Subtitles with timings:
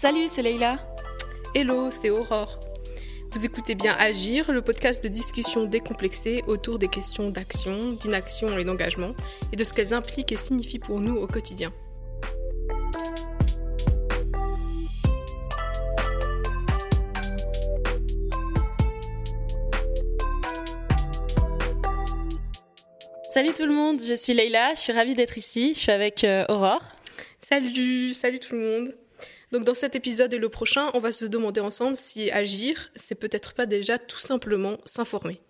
[0.00, 0.78] Salut, c'est Leïla.
[1.54, 2.58] Hello, c'est Aurore.
[3.32, 8.64] Vous écoutez bien Agir, le podcast de discussion décomplexée autour des questions d'action, d'inaction et
[8.64, 9.14] d'engagement,
[9.52, 11.70] et de ce qu'elles impliquent et signifient pour nous au quotidien.
[23.30, 26.24] Salut tout le monde, je suis Leïla, je suis ravie d'être ici, je suis avec
[26.24, 26.84] euh, Aurore.
[27.38, 28.99] Salut, salut tout le monde.
[29.52, 33.16] Donc dans cet épisode et le prochain, on va se demander ensemble si agir, c'est
[33.16, 35.40] peut-être pas déjà tout simplement s'informer.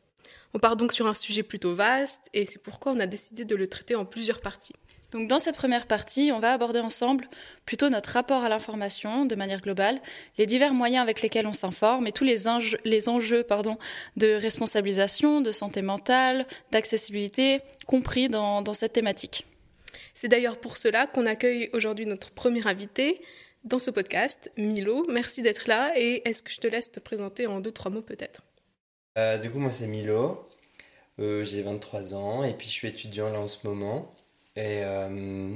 [0.54, 3.54] On part donc sur un sujet plutôt vaste et c'est pourquoi on a décidé de
[3.54, 4.74] le traiter en plusieurs parties.
[5.12, 7.28] Donc dans cette première partie, on va aborder ensemble
[7.66, 10.01] plutôt notre rapport à l'information de manière globale,
[10.38, 13.76] les divers moyens avec lesquels on s'informe et tous les, enjeux, les enjeux pardon,
[14.16, 19.46] de responsabilisation, de santé mentale, d'accessibilité compris dans, dans cette thématique.
[20.14, 23.21] C'est d'ailleurs pour cela qu'on accueille aujourd'hui notre premier invité
[23.64, 25.04] dans ce podcast, Milo.
[25.10, 28.02] Merci d'être là et est-ce que je te laisse te présenter en deux, trois mots
[28.02, 28.42] peut-être?
[29.18, 30.48] Euh, Du coup, moi c'est Milo,
[31.18, 34.14] euh, j'ai 23 ans et puis je suis étudiant là en ce moment.
[34.56, 35.54] Et, euh,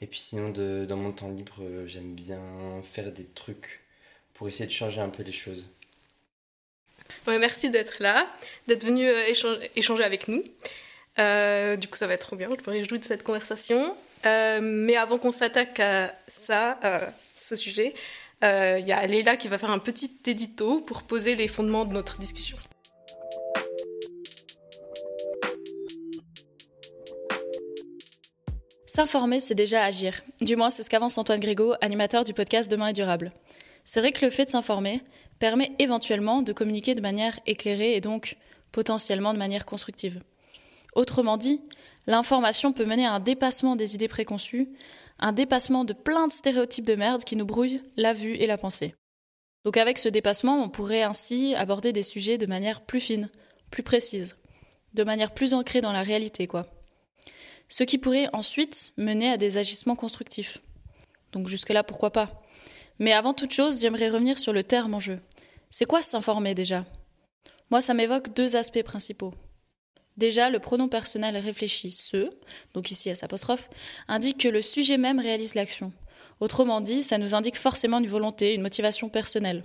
[0.00, 2.40] et puis sinon, de, dans mon temps libre, euh, j'aime bien
[2.82, 3.80] faire des trucs
[4.34, 5.68] pour essayer de changer un peu les choses.
[7.26, 8.26] Ouais, merci d'être là,
[8.66, 9.06] d'être venu
[9.76, 10.42] échanger, avec nous.
[11.76, 13.94] Du coup, ça va être trop bien, je me réjouis de cette conversation.
[14.26, 17.06] Euh, mais avant qu'on s'attaque à ça, euh,
[17.36, 17.94] ce sujet,
[18.42, 21.92] il y a Léla qui va faire un petit édito pour poser les fondements de
[21.92, 22.56] notre discussion.
[28.94, 30.20] S'informer, c'est déjà agir.
[30.42, 33.32] Du moins, c'est ce qu'avance Antoine Grégo, animateur du podcast Demain est durable.
[33.86, 35.00] C'est vrai que le fait de s'informer
[35.38, 38.36] permet éventuellement de communiquer de manière éclairée et donc
[38.70, 40.20] potentiellement de manière constructive.
[40.92, 41.62] Autrement dit,
[42.06, 44.70] l'information peut mener à un dépassement des idées préconçues,
[45.18, 48.58] un dépassement de plein de stéréotypes de merde qui nous brouillent la vue et la
[48.58, 48.94] pensée.
[49.64, 53.30] Donc avec ce dépassement, on pourrait ainsi aborder des sujets de manière plus fine,
[53.70, 54.36] plus précise,
[54.94, 56.66] de manière plus ancrée dans la réalité, quoi
[57.72, 60.58] ce qui pourrait ensuite mener à des agissements constructifs.
[61.32, 62.42] Donc jusque-là, pourquoi pas
[62.98, 65.20] Mais avant toute chose, j'aimerais revenir sur le terme en jeu.
[65.70, 66.84] C'est quoi s'informer déjà?
[67.70, 69.32] Moi, ça m'évoque deux aspects principaux.
[70.16, 72.30] Déjà, le pronom personnel réfléchi ce,
[72.74, 73.70] donc ici S apostrophe,
[74.08, 75.92] indique que le sujet même réalise l'action.
[76.40, 79.62] Autrement dit, ça nous indique forcément une volonté, une motivation personnelle.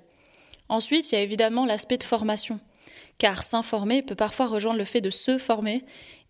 [0.69, 2.59] Ensuite, il y a évidemment l'aspect de formation,
[3.17, 5.83] car s'informer peut parfois rejoindre le fait de se former,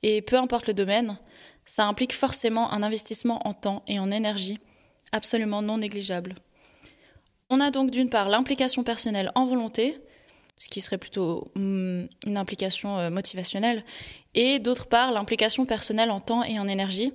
[0.04, 1.18] et peu importe le domaine,
[1.66, 4.58] ça implique forcément un investissement en temps et en énergie
[5.12, 6.36] absolument non négligeable.
[7.50, 10.00] On a donc d'une part l'implication personnelle en volonté,
[10.58, 13.84] ce qui serait plutôt une implication motivationnelle,
[14.34, 17.14] et d'autre part l'implication personnelle en temps et en énergie,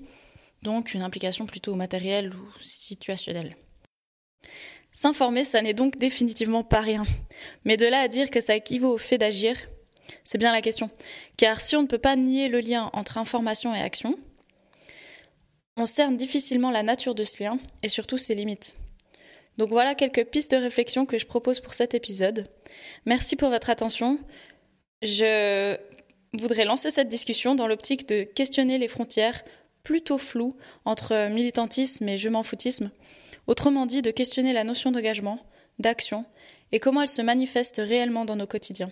[0.63, 3.57] donc une implication plutôt matérielle ou situationnelle.
[4.95, 7.05] S'informer, ça n'est donc définitivement pas rien.
[7.65, 9.57] Mais de là à dire que ça équivaut au fait d'agir,
[10.23, 10.91] c'est bien la question.
[11.37, 14.19] Car si on ne peut pas nier le lien entre information et action,
[15.77, 18.77] on cerne difficilement la nature de ce lien et surtout ses limites.
[19.63, 22.49] Donc voilà quelques pistes de réflexion que je propose pour cet épisode.
[23.07, 24.19] Merci pour votre attention.
[25.03, 25.77] Je
[26.33, 29.45] voudrais lancer cette discussion dans l'optique de questionner les frontières
[29.85, 32.91] plutôt floues entre militantisme et je m'en foutisme.
[33.47, 35.39] Autrement dit, de questionner la notion d'engagement,
[35.79, 36.25] d'action
[36.73, 38.91] et comment elle se manifeste réellement dans nos quotidiens.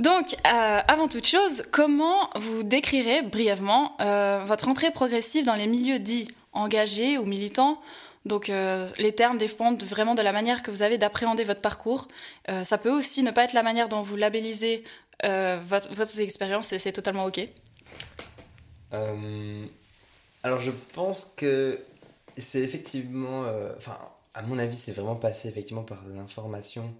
[0.00, 5.66] Donc, euh, avant toute chose, comment vous décrirez brièvement euh, votre entrée progressive dans les
[5.66, 7.78] milieux dits engagés ou militants?
[8.24, 12.08] Donc euh, les termes dépendent vraiment de la manière que vous avez d'appréhender votre parcours.
[12.62, 14.84] Ça peut aussi ne pas être la manière dont vous labellisez
[15.22, 17.46] votre, expérience et c'est totalement ok.
[20.42, 21.78] alors je pense que
[22.38, 23.44] c'est effectivement,
[24.40, 26.94] à mon avis c'est vraiment passé effectivement par l'information.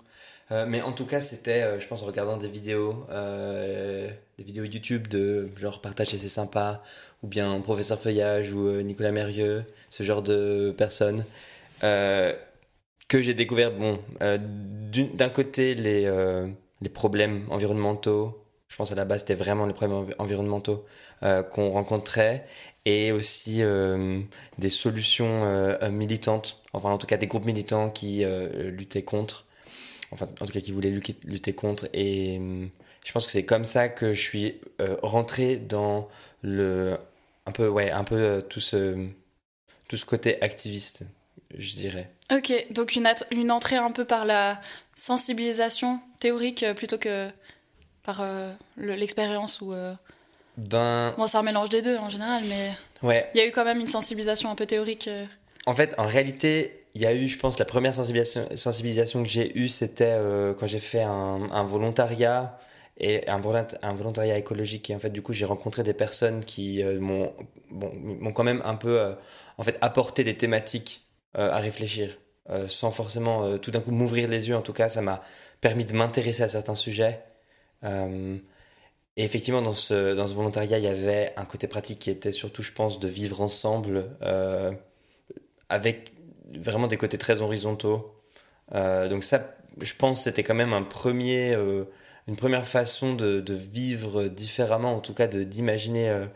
[0.52, 4.44] Euh, mais en tout cas, c'était, euh, je pense, en regardant des vidéos, euh, des
[4.44, 6.82] vidéos YouTube de genre partage et c'est sympa,
[7.22, 11.24] ou bien Professeur Feuillage ou Nicolas Mérieux, ce genre de personnes,
[11.80, 16.10] que j'ai découvert, bon, d'un côté, les,
[16.80, 20.84] les problèmes environnementaux, je pense à la base, c'était vraiment les problèmes environnementaux
[21.20, 22.46] qu'on rencontrait,
[22.86, 23.62] et aussi
[24.58, 29.46] des solutions militantes, enfin en tout cas des groupes militants qui luttaient contre
[30.12, 31.88] enfin en tout cas qui voulait lutter contre.
[31.92, 32.40] Et
[33.04, 36.08] je pense que c'est comme ça que je suis euh, rentré dans
[36.42, 36.96] le
[37.46, 39.06] un peu ouais un peu euh, tout ce
[39.88, 41.04] tout ce côté activiste,
[41.56, 42.10] je dirais.
[42.32, 44.60] Ok, donc une, une entrée un peu par la
[44.94, 47.28] sensibilisation théorique euh, plutôt que
[48.02, 48.24] par
[48.78, 49.74] l'expérience ou.
[50.68, 51.14] Ben.
[51.16, 52.72] Bon, c'est un mélange des deux en général, mais.
[53.02, 53.30] Ouais.
[53.34, 55.08] Il y a eu quand même une sensibilisation un peu théorique.
[55.08, 55.24] Euh.
[55.66, 59.28] En fait, en réalité, il y a eu, je pense, la première sensibilisation, sensibilisation que
[59.28, 62.58] j'ai eue, c'était euh, quand j'ai fait un, un, volontariat
[62.98, 63.40] et un,
[63.82, 64.90] un, volontariat écologique.
[64.90, 67.32] Et en fait, du coup, j'ai rencontré des personnes qui euh, m'ont
[67.70, 69.14] bon, quand même un peu,
[69.56, 72.18] en fait, apporté des thématiques à réfléchir,
[72.66, 74.56] sans forcément tout d'un coup m'ouvrir les yeux.
[74.56, 75.22] En tout cas, ça m'a
[75.60, 77.22] permis de m'intéresser à certains sujets.
[79.16, 82.32] Et effectivement, dans ce, dans ce volontariat, il y avait un côté pratique qui était
[82.32, 84.72] surtout, je pense, de vivre ensemble euh,
[85.68, 86.12] avec
[86.54, 88.14] vraiment des côtés très horizontaux.
[88.74, 91.84] Euh, donc ça, je pense, c'était quand même un premier, euh,
[92.28, 96.26] une première façon de, vivre différemment, en tout cas d'imaginer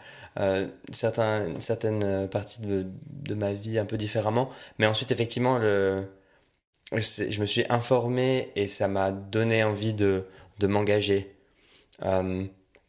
[0.93, 4.50] certains, certaines parties de, de, ma vie un peu différemment.
[4.79, 10.25] Mais ensuite, effectivement, je me suis informé et ça m'a donné envie de,
[10.59, 11.37] de m'engager.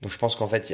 [0.06, 0.72] Donc je pense qu'en fait,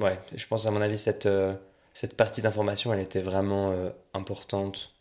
[0.00, 1.54] ouais, je pense à mon avis, cette, euh,
[1.94, 4.92] cette partie d'information, elle était vraiment euh, importante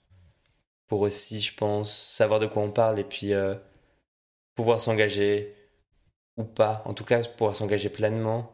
[0.88, 3.56] pour aussi, je pense, savoir de quoi on parle et puis euh,
[4.54, 5.56] pouvoir s'engager
[6.38, 8.54] ou pas, en tout cas pouvoir s'engager pleinement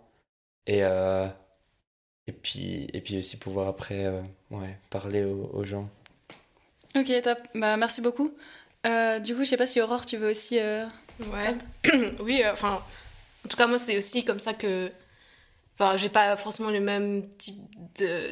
[0.66, 4.08] et, et, puis, et puis aussi pouvoir après
[4.50, 5.90] ouais, parler aux, gens.
[6.96, 7.40] Ok, top.
[7.54, 8.30] Bah, merci beaucoup.
[8.86, 10.58] du coup, je sais pas si Aurore, tu veux aussi.
[10.58, 11.58] Ouais.
[12.22, 12.82] oui, enfin,
[13.44, 14.90] en tout cas, moi, c'est aussi comme ça que
[15.80, 17.56] Enfin, j'ai pas forcément le même type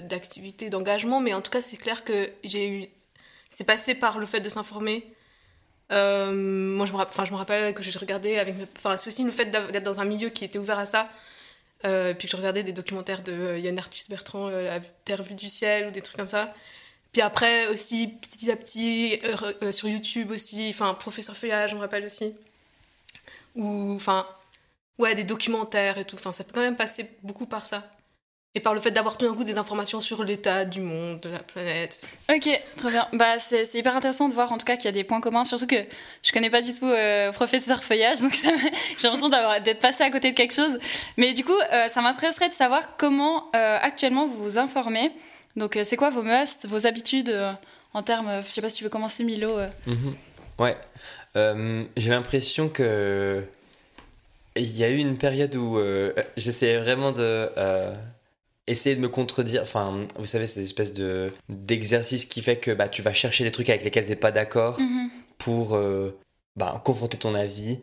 [0.08, 2.86] d'activité, d'engagement, mais en tout cas, c'est clair que j'ai eu.
[3.50, 5.06] C'est passé par le fait de s'informer.
[5.92, 8.56] Euh, moi, je me, rappelle que je regardais avec.
[8.78, 11.10] Enfin, c'est aussi le fait d'être dans un milieu qui était ouvert à ça.
[11.86, 15.36] Euh, puis que je regardais des documentaires de Yann Arthus Bertrand, euh, La Terre vue
[15.36, 16.54] du ciel, ou des trucs comme ça.
[17.12, 19.20] Puis après, aussi, petit à petit,
[19.72, 22.34] sur YouTube aussi, enfin, Professeur Feuillage, je me rappelle aussi.
[23.56, 24.26] Ou, enfin,
[25.00, 26.16] ouais, des documentaires et tout.
[26.16, 27.84] Enfin, ça peut quand même passer beaucoup par ça.
[28.58, 31.30] Et par le fait d'avoir tout d'un coup des informations sur l'état du monde, de
[31.30, 32.06] la planète.
[32.34, 33.06] Ok, très bien.
[33.12, 35.44] Bah, c'est hyper intéressant de voir en tout cas qu'il y a des points communs,
[35.44, 35.76] surtout que
[36.24, 39.28] je connais pas du tout euh, Professeur Feuillage, donc j'ai l'impression
[39.62, 40.80] d'être passé à côté de quelque chose.
[41.18, 45.12] Mais du coup, euh, ça m'intéresserait de savoir comment euh, actuellement vous vous informez.
[45.58, 47.38] Donc, c'est quoi vos musts, vos habitudes
[47.94, 48.42] en termes.
[48.46, 49.58] je sais pas si tu veux commencer, Milo.
[49.86, 50.16] Mhm.
[50.60, 50.78] Ouais.
[51.36, 53.44] j'ai l'impression que
[54.56, 57.94] il y a eu une période où euh, j'essayais vraiment de euh,
[58.68, 59.62] essayer de me contredire.
[59.62, 63.44] Enfin, vous savez, c'est une espèce de d'exercice qui fait que bah, tu vas chercher
[63.44, 65.10] des trucs avec lesquels tu n'es pas d'accord mhm.
[65.38, 66.18] pour euh,
[66.56, 67.80] bah, confronter ton avis,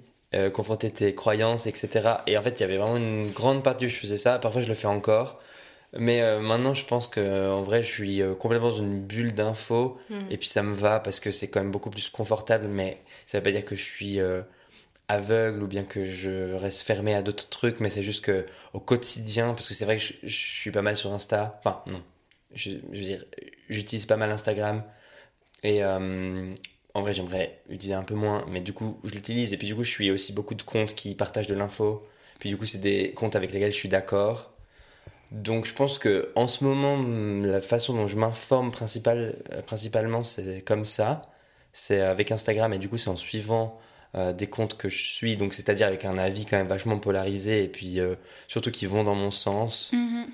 [0.55, 1.91] confronter tes croyances, etc.
[2.27, 4.39] Et en fait, il y avait vraiment une grande partie où je faisais ça.
[4.39, 5.41] Parfois, je le fais encore.
[5.99, 9.99] Mais maintenant, je pense que en vrai, je suis complètement dans une bulle d'infos.
[10.09, 10.29] Mhm.
[10.31, 12.67] Et puis, ça me va parce que c'est quand même beaucoup plus confortable.
[12.67, 14.19] Mais ça veut pas dire que je suis
[15.13, 18.81] aveugle ou bien que je reste fermé à d'autres trucs, mais c'est juste que au
[18.81, 22.03] quotidien, parce que c'est vrai que je, suis pas mal sur Insta, enfin non,
[22.55, 23.25] je, veux dire,
[23.69, 24.83] j'utilise pas mal Instagram.
[25.63, 26.55] Et euh,
[26.95, 29.53] en vrai j'aimerais utiliser un peu moins, mais du coup je l'utilise.
[29.53, 32.07] Et puis du coup je suis aussi beaucoup de comptes qui partagent de l'info,
[32.39, 34.53] puis du coup c'est des comptes avec lesquels je suis d'accord.
[35.31, 37.03] Donc je pense que en ce moment
[37.47, 38.71] la façon dont je m'informe
[39.07, 39.33] euh,
[39.67, 41.23] principalement c'est comme ça,
[41.73, 43.81] c'est avec Instagram et du coup c'est en suivant
[44.15, 47.65] euh, des comptes que je suis, donc c'est-à-dire avec un avis quand même vachement polarisé
[47.65, 48.15] et puis euh,
[48.47, 49.91] surtout qui vont dans mon sens.
[49.93, 50.27] Mhm.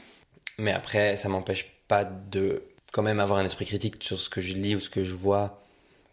[0.58, 4.40] Mais après, ça m'empêche pas de quand même avoir un esprit critique sur ce que
[4.40, 5.62] je lis ou ce que je vois.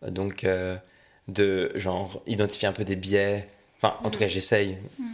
[0.05, 0.77] Donc, euh,
[1.27, 3.49] de genre identifier un peu des biais.
[3.77, 4.77] Enfin, en tout cas, j'essaye.
[4.99, 5.07] Mhm.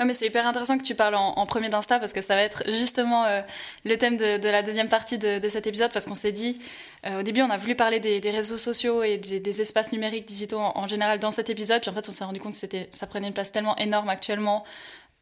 [0.00, 2.40] Ah, mais c'est hyper intéressant que tu parles en, premier d'Insta parce que ça va
[2.40, 3.42] être justement euh,
[3.84, 6.58] le thème de, la deuxième partie de, cet épisode parce qu'on s'est dit,
[7.04, 10.58] euh, au début on a voulu parler des, réseaux sociaux et des, espaces numériques digitaux
[10.58, 13.26] en, général dans cet épisode, puis en fait on s'est rendu compte que ça prenait
[13.26, 14.64] une place tellement énorme actuellement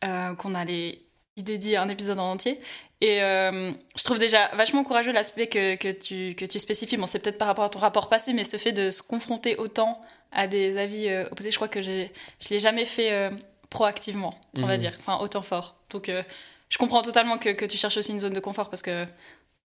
[0.05, 1.01] euh, qu'on allait
[1.37, 2.61] y dédier un épisode en entier.
[3.01, 6.97] Et je trouve déjà vachement courageux l'aspect que, tu, que tu spécifies.
[6.97, 9.57] Bon, c'est peut-être par rapport à ton rapport passé, mais ce fait de se confronter
[9.57, 12.07] autant à des avis opposés, je crois que je
[12.39, 13.31] je l'ai jamais fait
[13.71, 14.81] proactivement, on va mhm.
[14.81, 15.77] dire, enfin autant fort.
[15.91, 16.23] Donc euh,
[16.69, 19.07] je comprends totalement que, que, tu cherches aussi une zone de confort parce que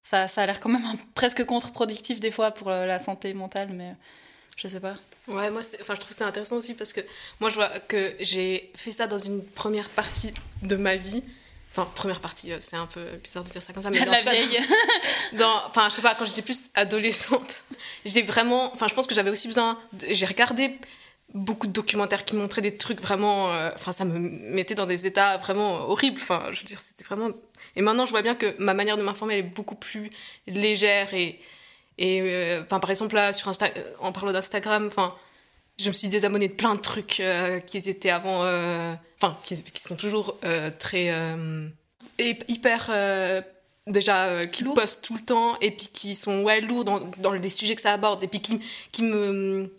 [0.02, 0.84] ça, ça a l'air quand même
[1.16, 3.96] presque contre-productif des fois pour euh, la santé mentale, mais
[4.58, 4.96] je sais pas.
[5.28, 7.02] Ouais, moi enfin, je trouve ça intéressant aussi parce que
[7.40, 11.24] moi je vois que j'ai fait ça dans une première partie de ma vie.
[11.72, 14.12] Enfin, première partie, euh, c'est un peu bizarre de dire ça comme ça, mais dans
[14.12, 14.60] la vieille.
[15.34, 17.64] Dans, enfin, je sais pas, quand j'étais plus adolescente,
[18.06, 20.78] j'ai vraiment, enfin, je pense que j'avais aussi besoin, j'ai regardé
[21.34, 25.06] beaucoup de documentaires qui montraient des trucs vraiment euh, enfin ça me mettait dans des
[25.06, 26.20] états vraiment horribles.
[26.22, 27.30] Enfin je veux dire c'était vraiment
[27.76, 30.10] et maintenant je vois bien que ma manière de m'informer elle est beaucoup plus
[30.48, 31.40] légère et
[31.98, 33.68] et euh, par exemple là sur Insta
[34.00, 35.16] en parlant d'Instagram enfin
[35.80, 38.42] je me suis désabonnée de plein de trucs euh, qui étaient avant
[39.16, 40.40] enfin qui, qui, sont toujours
[40.80, 41.12] très
[42.20, 43.42] hyper euh,
[43.88, 47.36] déjà euh, qui postent tout le temps et puis qui sont ouais lourds dans, dans
[47.36, 48.62] des sujets que ça aborde et puis qui,
[48.92, 49.74] qui me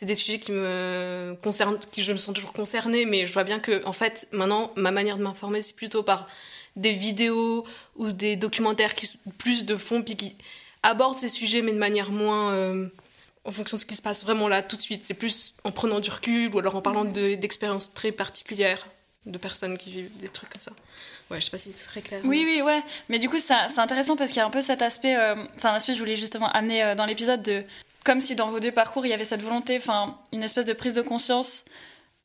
[0.00, 3.44] c'est des sujets qui me concernent qui je me sens toujours concernée mais je vois
[3.44, 6.26] bien que en fait maintenant ma manière de m'informer c'est plutôt par
[6.74, 7.66] des vidéos
[7.96, 10.36] ou des documentaires qui sont plus de fond puis qui
[10.82, 12.86] abordent ces sujets mais de manière moins euh,
[13.44, 15.70] en fonction de ce qui se passe vraiment là tout de suite c'est plus en
[15.70, 18.86] prenant du recul ou alors en parlant de- d'expériences très particulières
[19.26, 20.72] de personnes qui vivent des trucs comme ça
[21.30, 22.82] ouais je sais pas si c'est très clair Oui, oui, ouais.
[23.10, 25.14] Mais du coup, c'est intéressant parce qu'il y a un peu cet aspect.
[25.14, 27.62] euh, c'est un aspect que je voulais justement amener euh, dans l'épisode de.
[28.04, 30.72] Comme si dans vos deux parcours, il y avait cette volonté, enfin, une espèce de
[30.72, 31.64] prise de conscience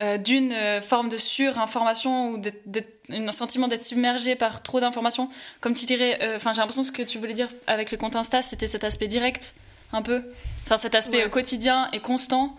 [0.02, 5.30] euh, d'une euh, forme de surinformation ou d'être- un sentiment d'être submergé par trop d'informations.
[5.60, 6.18] Comme tu dirais.
[6.22, 8.66] euh, Enfin, j'ai l'impression que ce que tu voulais dire avec le compte Insta, c'était
[8.66, 9.54] cet aspect direct,
[9.92, 10.22] un peu.
[10.64, 11.30] Enfin, cet aspect Ouais.
[11.30, 12.56] quotidien et constant.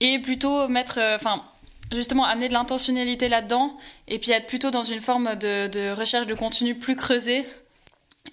[0.00, 0.98] Et plutôt mettre.
[1.16, 1.42] Enfin.
[1.92, 3.76] Justement, amener de l'intentionnalité là-dedans,
[4.08, 7.46] et puis être plutôt dans une forme de, de recherche de contenu plus creusé.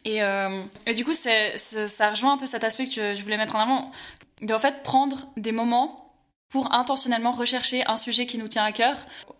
[0.05, 3.55] Et, euh, et du coup, ça rejoint un peu cet aspect que je, voulais mettre
[3.55, 3.91] en avant,
[4.41, 5.99] de en fait prendre des moments
[6.49, 8.95] pour intentionnellement rechercher un sujet qui nous tient à cœur.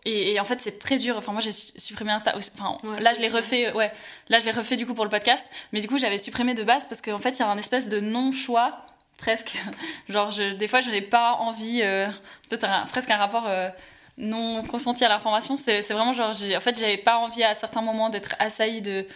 [0.06, 1.16] Et, et en fait, c'est très dur.
[1.18, 2.34] Enfin, moi, j'ai su- supprimé Insta.
[2.36, 3.72] Enfin, Ouais, là, je l'ai refait.
[3.74, 3.92] Ouais,
[4.30, 5.46] là, je l'ai refait du coup pour le podcast.
[5.74, 7.88] Mais du coup, j'avais supprimé de base parce qu'en fait, il y a un espèce
[7.88, 8.86] de non-choix
[9.18, 9.62] presque.
[10.10, 11.82] Genre, je, des fois, je n'ai pas envie.
[11.84, 12.08] Euh,
[12.50, 13.48] Peut-être un- presque un rapport.
[13.48, 13.70] euh,
[14.18, 18.10] non consenti à l'information, c'est vraiment genre, en fait, j'avais pas envie à certains moments
[18.10, 19.08] d'être assaillie de,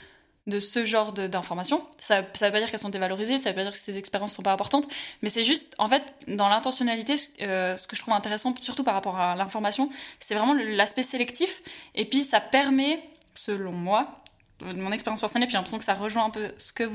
[0.48, 1.86] de ce genre d'informations.
[1.98, 4.34] Ça, ça veut pas dire qu'elles sont dévalorisées, ça veut pas dire que ces expériences
[4.34, 4.88] sont pas importantes,
[5.22, 8.94] mais c'est juste, en fait, dans l'intentionnalité, euh, ce que je trouve intéressant, surtout par
[8.94, 9.90] rapport à l'information,
[10.20, 11.62] c'est vraiment l'aspect sélectif,
[11.96, 14.24] et puis ça permet, selon moi,
[14.60, 16.90] de mon expérience personnelle, puis j'ai l'impression que ça rejoint un peu ce que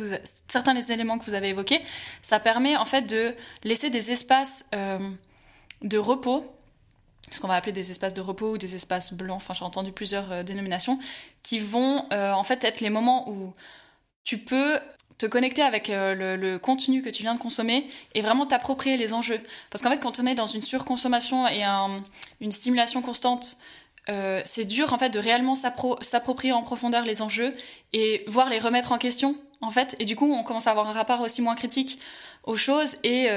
[0.48, 1.82] certains des éléments que vous avez évoqués,
[2.22, 5.10] ça permet en fait de laisser des espaces euh,
[5.82, 6.44] de repos
[7.30, 9.92] ce qu'on va appeler des espaces de repos ou des espaces blancs, enfin j'ai entendu
[9.92, 10.98] plusieurs euh, dénominations,
[11.42, 13.54] qui vont euh, en fait être les moments où
[14.24, 14.78] tu peux
[15.18, 19.12] te connecter avec euh, le, contenu que tu viens de consommer et vraiment t'approprier les
[19.12, 19.40] enjeux.
[19.70, 22.02] Parce qu'en fait quand on est dans une surconsommation et un-
[22.40, 23.56] une stimulation constante,
[24.44, 27.54] c'est dur en fait de réellement s'appro- s'approprier en profondeur les enjeux
[27.92, 29.94] et voir les remettre en question en fait.
[30.00, 32.00] Et du coup on commence à avoir un rapport aussi moins critique
[32.42, 33.28] aux choses et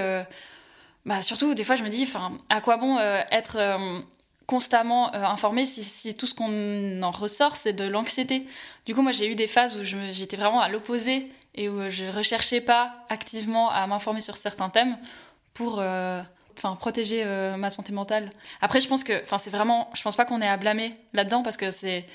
[1.05, 2.11] bah surtout des fois je me dis
[2.49, 3.99] à quoi bon euh, être euh,
[4.47, 8.47] constamment euh, informé si, tout ce qu'on en ressort c'est de l'anxiété?
[8.85, 12.05] Du coup moi j'ai eu des phases où j'étais vraiment à l'opposé et où je
[12.05, 14.97] recherchais pas activement à m'informer sur certains thèmes
[15.53, 16.21] pour euh,
[16.79, 18.31] protéger euh, ma santé mentale.
[18.61, 21.43] Après je pense que enfin c'est vraiment je pense pas qu'on ait à blâmer là-dedans
[21.43, 22.05] parce que c'est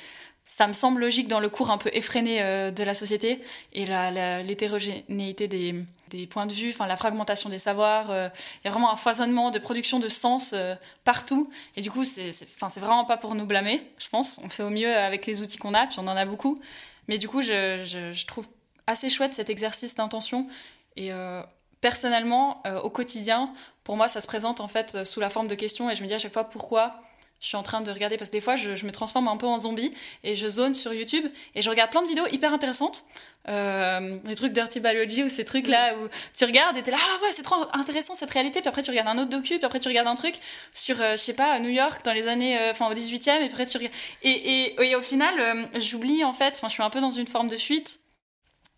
[0.44, 2.40] ça me semble logique dans le cours un peu effréné
[2.72, 3.40] de la société
[3.72, 8.10] et l'hétérogénéité des, des points de vue, enfin la fragmentation des savoirs.
[8.10, 8.28] euh,
[8.62, 10.74] Il y a vraiment un foisonnement de production de sens euh,
[11.04, 11.50] partout.
[11.76, 12.32] Et du coup, c'est
[12.76, 14.38] vraiment pas pour nous blâmer, je pense.
[14.44, 16.60] On fait au mieux avec les outils qu'on a, puis on en a beaucoup.
[17.08, 18.48] Mais du coup, je, trouve
[18.86, 20.48] assez chouette cet exercice d'intention.
[20.96, 21.42] Et euh,
[21.80, 23.52] personnellement, au quotidien,
[23.84, 25.90] pour moi, ça se présente en fait sous la forme de questions.
[25.90, 27.00] Et je me dis à chaque fois pourquoi
[27.40, 29.36] je suis en train de regarder parce que des fois je, je me transforme un
[29.36, 29.92] peu en zombie
[30.24, 33.04] et je zone sur YouTube et je regarde plein de vidéos hyper intéressantes.
[33.48, 36.98] Euh, des trucs Dirty Biology ou ces trucs là où tu regardes et t'es là
[37.00, 38.60] ah ouais c'est trop intéressant cette réalité.
[38.60, 40.34] Puis après tu regardes un autre docu puis après tu regardes un truc
[40.74, 43.46] sur euh, je sais pas New York dans les années euh, enfin au 18e et
[43.46, 46.82] après tu regardes et, et, et au final euh, j'oublie en fait enfin je suis
[46.82, 48.00] un peu dans une forme de fuite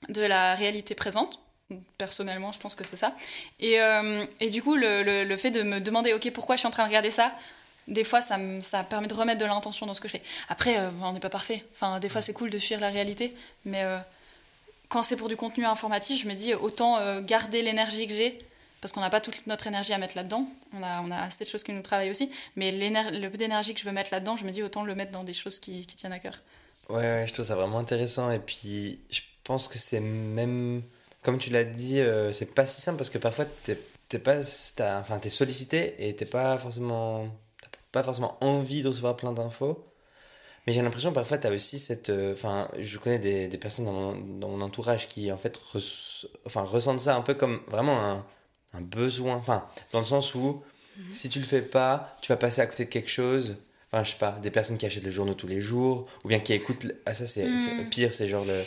[0.08, 1.40] de la réalité présente.
[1.98, 3.16] Personnellement je pense que c'est ça.
[3.58, 6.60] Et, euh, et du coup le, le, le fait de me demander ok pourquoi je
[6.60, 7.32] suis en train de regarder ça?
[7.88, 10.22] Des fois, ça, me, ça permet de remettre de l'intention dans ce que je fais.
[10.48, 11.64] Après, euh, on n'est pas parfait.
[11.72, 13.34] Enfin, des fois, c'est cool de fuir la réalité,
[13.64, 13.98] mais euh,
[14.88, 18.38] quand c'est pour du contenu informatif, je me dis autant euh, garder l'énergie que j'ai,
[18.80, 20.46] parce qu'on n'a pas toute notre énergie à mettre là-dedans.
[20.76, 23.74] On a, on a assez de choses qui nous travaillent aussi, mais le peu d'énergie
[23.74, 25.86] que je veux mettre là-dedans, je me dis autant le mettre dans des choses qui,
[25.86, 26.40] qui tiennent à cœur.
[26.88, 28.30] Ouais, ouais, je trouve ça vraiment intéressant.
[28.30, 30.82] Et puis, je pense que c'est même.
[31.22, 32.00] Comme tu l'as dit,
[32.32, 34.38] c'est pas si simple parce que parfois, t'es pas,
[34.76, 37.28] t'as- enfin, t'es sollicité et t'es pas forcément,
[37.92, 39.84] pas forcément envie de recevoir plein d'infos.
[40.66, 43.92] Mais j'ai l'impression parfois t'as aussi cette, euh, enfin, je connais des, des personnes dans
[43.92, 45.58] mon, dans mon entourage qui en fait,
[46.46, 48.24] enfin, ressentent ça un peu comme vraiment un,
[48.74, 50.62] un besoin, enfin, dans le sens où
[51.12, 53.56] si tu le fais pas, tu vas passer à côté de quelque chose.
[53.90, 56.38] Enfin, je sais pas, des personnes qui achètent le journal tous les jours, ou bien
[56.38, 56.84] qui écoutent.
[56.84, 57.88] le- Ah, ça, c'est Mm.
[57.90, 58.64] pire, c'est genre le-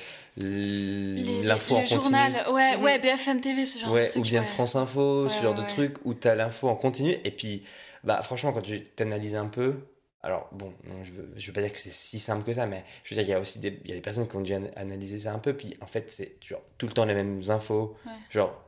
[1.43, 2.01] l'info en le continu.
[2.03, 2.83] journal, ouais, Mhm.
[2.83, 4.17] ouais, BFM TV, ce genre Ouais, de truc.
[4.17, 4.45] ou bien ouais.
[4.47, 5.67] France Info, Ouais, ce genre ouais, de ouais.
[5.67, 7.15] truc où tu as l'info en continu.
[7.23, 7.63] Et puis,
[8.05, 9.75] bah, franchement, quand tu t'analyses un peu,
[10.21, 12.65] alors bon, non, je veux, je veux pas dire que c'est si simple que ça,
[12.65, 14.35] mais je veux dire, il y a aussi des, il y a des personnes qui
[14.35, 15.55] ont dû an- analyser ça un peu.
[15.55, 17.95] Puis en fait, c'est genre tout le temps les mêmes infos.
[18.05, 18.11] Ouais.
[18.29, 18.61] Genre,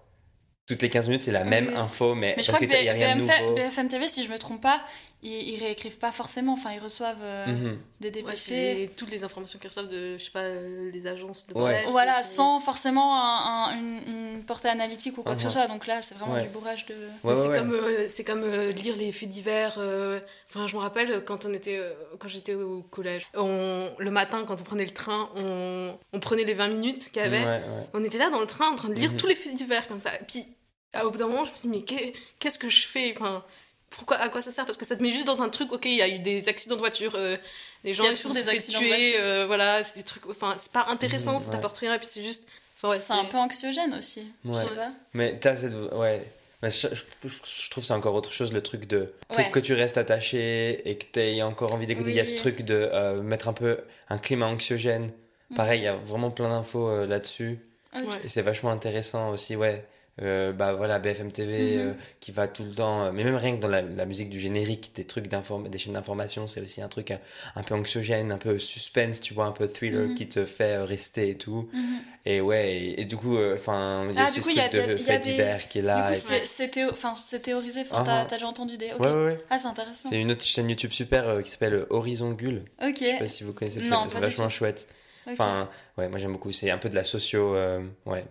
[0.68, 1.76] toutes les 15 minutes, c'est la même Oui.
[1.76, 3.56] info, mais, Mais je parce crois que qu'il n'y a rien de BFM, nouveau.
[3.56, 4.84] BFM TV, si je me trompe pas,
[5.24, 6.54] ils, ils réécrivent pas forcément.
[6.54, 7.78] Enfin, ils reçoivent euh, Mhm.
[8.02, 8.76] des Ouais, dépêchés.
[8.76, 11.82] les- toutes les informations qu'ils reçoivent de, je sais pas, euh, les agences de Ouais.
[11.82, 11.92] presse.
[11.92, 15.54] Voilà, et- sans forcément un- un- une, une portée analytique ou quoi que ce Mhm.
[15.54, 15.68] soit.
[15.68, 16.44] Donc là, c'est vraiment Ouais.
[16.44, 16.94] du bourrage de.
[16.94, 17.58] Ouais, Mais ouais, c'est ouais.
[17.58, 19.76] comme euh, c'est comme euh, lire les faits divers.
[19.80, 20.20] euh,
[20.50, 24.46] Enfin, je me rappelle quand on était euh, quand j'étais au collège, on, le matin
[24.48, 27.40] quand on prenait le train, on, on prenait les 20 minutes qu'il y avait.
[27.40, 27.88] Ouais, ouais.
[27.94, 29.18] On était là dans le train en train de lire Mhm.
[29.18, 30.16] tous les faits divers comme ça.
[30.16, 30.46] Et puis
[30.94, 33.14] à, au bout d'un moment, je me suis dit mais qu'est- qu'est-ce que je fais?
[33.18, 33.44] Enfin,
[33.90, 34.66] pourquoi à quoi ça sert?
[34.66, 35.72] Parce que ça te met juste dans un truc.
[35.72, 37.14] Ok, il y a eu des accidents de voiture.
[37.16, 37.38] euh,
[37.84, 39.16] les gens sont des accidents de voiture.
[39.20, 40.26] euh, voilà, c'est des trucs.
[40.30, 41.56] Enfin, c'est pas intéressant, Mhm, ça ouais.
[41.56, 41.94] t'apporte rien.
[41.96, 42.48] Et puis c'est juste.
[42.84, 44.32] ouais, c'est un peu anxiogène aussi.
[44.46, 44.62] Je Ouais.
[44.62, 44.92] sais pas.
[45.14, 45.74] Mais t'as cette.
[45.94, 46.26] Ouais.
[46.64, 49.14] Mais je, je- je trouve que c'est encore autre chose, le truc de.
[49.28, 49.50] Pour Ouais.
[49.52, 52.34] que tu restes attaché et que tu aies encore envie d'écouter, il y a ce
[52.36, 53.80] truc de euh, mettre un peu
[54.10, 55.12] un climat anxiogène.
[55.56, 57.60] Pareil, il y a vraiment plein d'infos euh, là-dessus.
[57.96, 58.02] Ok.
[58.08, 58.16] Ouais.
[58.26, 59.86] Et c'est vachement intéressant aussi, ouais.
[60.24, 61.80] Euh, bah voilà, BFM TV Mhm.
[61.90, 64.30] euh, qui va tout le temps, euh, mais même rien que dans la, la musique
[64.30, 67.20] du générique, des trucs des chaînes d'information, c'est aussi un truc un,
[67.56, 70.16] un peu anxiogène, un peu suspense, tu vois, un peu thriller Mhm.
[70.16, 71.70] qui te fait rester et tout.
[71.72, 71.84] Mhm.
[72.26, 74.42] Et ouais, et, et du coup, euh, enfin, il y a Ah, ce y a
[74.42, 76.14] truc de y a des- divers qui est là.
[76.16, 77.82] c'est- théo- enfin, théorisé.
[77.82, 78.26] Enfin, t'as Ah, ah.
[78.28, 78.92] t'as déjà entendu des.
[78.94, 79.06] Ok.
[79.06, 79.40] Ouais, ouais, ouais.
[79.52, 80.10] Ah, c'est intéressant.
[80.10, 82.64] C'est une autre chaîne YouTube super qui s'appelle Horizon Gull.
[82.84, 82.98] Ok.
[83.00, 84.88] Je sais pas si vous connaissez, c'est vachement chouette.
[85.34, 86.52] Enfin, ouais, moi j'aime beaucoup.
[86.52, 88.26] C'est un peu de la socio, euh, ouais,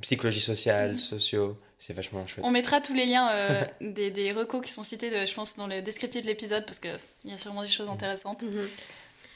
[0.00, 0.96] psychologie sociale, Mhm.
[0.96, 1.58] socio.
[1.78, 2.44] C'est vachement chouette.
[2.46, 5.56] On mettra tous les liens euh, des, des recos qui sont cités, de- je pense,
[5.56, 6.90] dans le descriptif de l'épisode parce qu'il
[7.24, 8.42] y a sûrement des choses intéressantes.
[8.42, 8.68] Mhm.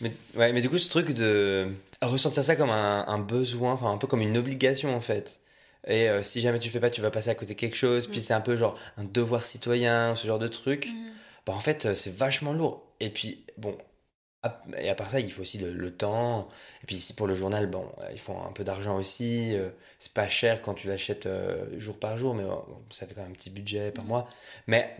[0.00, 1.68] Mais, ouais, mais du coup, ce truc de
[2.02, 5.40] ressentir ça comme un, un besoin, enfin un peu comme une obligation en fait.
[5.87, 8.06] Et euh, si jamais tu fais pas, tu vas passer à côté de quelque chose.
[8.09, 10.87] Puis c'est un peu genre un devoir citoyen, ce genre de truc.
[10.87, 11.12] Mhm.
[11.47, 12.83] Bah en fait, c'est vachement lourd.
[13.00, 13.76] Et puis, bon,
[14.79, 16.49] et à part ça, il faut aussi le, le temps.
[16.83, 19.57] Et puis ici, pour le journal, bon, euh, il faut un peu d'argent aussi.
[19.57, 23.15] euh, C'est pas cher quand tu l'achètes euh, jour par jour, mais bon, ça fait
[23.15, 24.09] quand même un petit budget par Mhm.
[24.11, 24.29] mois.
[24.67, 24.95] Mais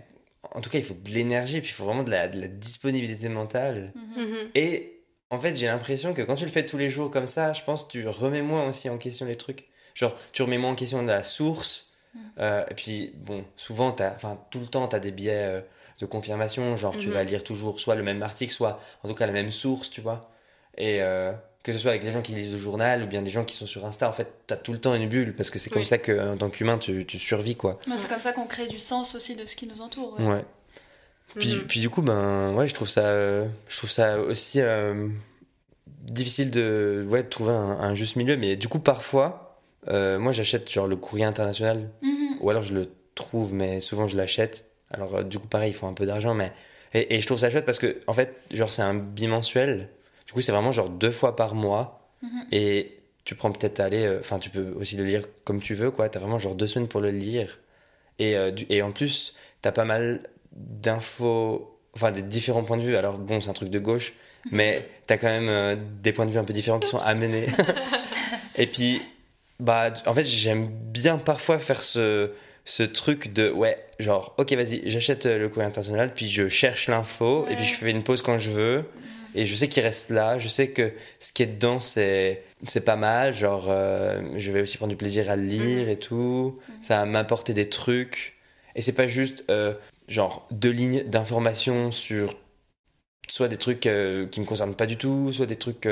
[0.53, 2.49] en tout cas, il faut de l'énergie, puis il faut vraiment de la, de la
[2.49, 3.93] disponibilité mentale.
[3.95, 4.25] Mhm.
[4.25, 4.51] Mhm.
[4.55, 7.53] Et en fait, j'ai l'impression que quand tu le fais tous les jours comme ça,
[7.53, 9.67] je pense que tu remets moins aussi en question les trucs.
[9.95, 11.93] Genre, tu remets moins en question la source.
[12.15, 12.19] Mm.
[12.41, 15.61] Euh, et puis, bon, souvent, t'as, enfin, tout le temps, tu as des biais euh,
[16.05, 16.77] de confirmation.
[16.77, 17.15] Genre, tu Mhm.
[17.15, 20.01] vas lire toujours soit le même article, soit en tout cas la même source, tu
[20.01, 20.31] vois.
[20.79, 23.31] Et euh, que ce soit avec les gens qui lisent le journal ou bien les
[23.31, 25.51] gens qui sont sur Insta, en fait, tu as tout le temps une bulle parce
[25.51, 27.79] que c'est comme ça qu'en tant qu'humain, tu, tu survis, quoi.
[27.89, 30.19] Ouais, C'est comme ça qu'on crée du sens aussi de ce qui nous entoure.
[30.21, 30.27] ouais.
[30.27, 30.45] Ouais.
[31.37, 31.67] Puis, Mhm.
[31.67, 35.09] puis du coup, ben ouais, je trouve ça, euh, je trouve ça aussi euh,
[36.03, 38.37] difficile de, ouais, de trouver un, un juste milieu.
[38.37, 42.37] Mais du coup, parfois, moi, j'achète genre le courrier international, Mhm.
[42.41, 44.71] ou alors je le trouve, mais souvent je l'achète.
[44.95, 46.53] Alors euh, du coup, pareil, il faut un peu d'argent, mais
[46.95, 49.89] et, et je trouve ça chouette parce que en fait, genre c'est un bimensuel.
[50.27, 52.45] Du coup, c'est vraiment genre deux fois par mois, Mhm.
[52.53, 55.91] et tu prends peut-être aller, euh, enfin, tu peux aussi le lire comme tu veux,
[55.91, 56.09] quoi.
[56.09, 57.59] T'as vraiment genre deux semaines pour le lire.
[58.19, 60.21] Et, euh, du- et en plus, t'as pas mal
[60.55, 62.97] d'infos, enfin des différents points de vue.
[62.97, 64.13] Alors bon, c'est un truc de gauche,
[64.51, 67.47] mais t'as quand même euh, des points de vue un peu différents qui sont amenés.
[68.57, 69.03] et puis,
[69.61, 72.31] bah, en fait, j'aime bien parfois faire ce,
[72.65, 76.89] ce truc de, ouais, genre, ok, vas-y, j'achète euh, le courrier international, puis je cherche
[76.89, 78.85] l'info, et puis je fais une pause quand je veux.
[79.35, 82.85] Et je sais qu'il reste là, je sais que ce qui est dedans, c'est, c'est
[82.85, 83.35] pas mal.
[83.35, 86.61] Genre, euh, je vais aussi prendre du plaisir à le lire et tout.
[86.69, 86.83] Mhm.
[86.83, 88.37] Ça va m'apporter des trucs.
[88.77, 89.75] Et c'est pas juste, euh,
[90.07, 92.37] genre, deux lignes d'information sur
[93.27, 95.89] soit des trucs euh, qui me concernent pas du tout, soit des trucs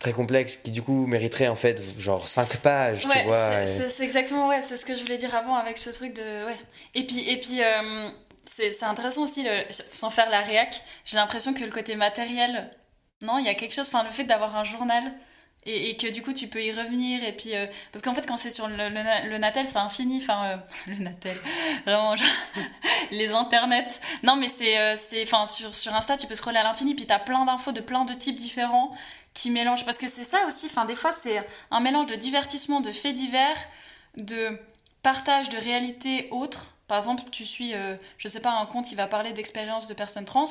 [0.00, 3.66] très complexes qui, du coup, mériteraient en fait, genre, cinq pages, tu vois.
[3.66, 6.46] c'est- et- exactement ouais, c'est ce que je voulais dire avant avec ce truc de
[6.46, 6.56] ouais.
[6.94, 8.08] Et puis et puis euh,
[8.46, 12.70] c'est intéressant aussi le, sans faire la réac, j'ai l'impression que le côté matériel,
[13.20, 15.04] non, il y a quelque chose, enfin le fait d'avoir un journal
[15.66, 18.26] et, et que du coup tu peux y revenir et puis euh, parce qu'en fait
[18.26, 21.36] quand c'est sur le, le, le Natel c'est infini, enfin euh, le Natel,
[21.84, 22.26] vraiment genre,
[23.10, 24.00] les internets.
[24.22, 27.06] Non mais c'est euh, c'est enfin sur sur Insta tu peux scroller à l'infini puis
[27.06, 28.90] t'as plein d'infos de plein de types différents
[29.34, 32.80] qui mélangent parce que c'est ça aussi, enfin des fois c'est un mélange de divertissement,
[32.80, 33.56] de faits divers,
[34.16, 34.58] de
[35.02, 36.70] partage de réalités autres.
[36.88, 39.94] Par exemple, tu suis, euh, je sais pas, un compte qui va parler d'expériences de
[39.94, 40.44] personnes trans,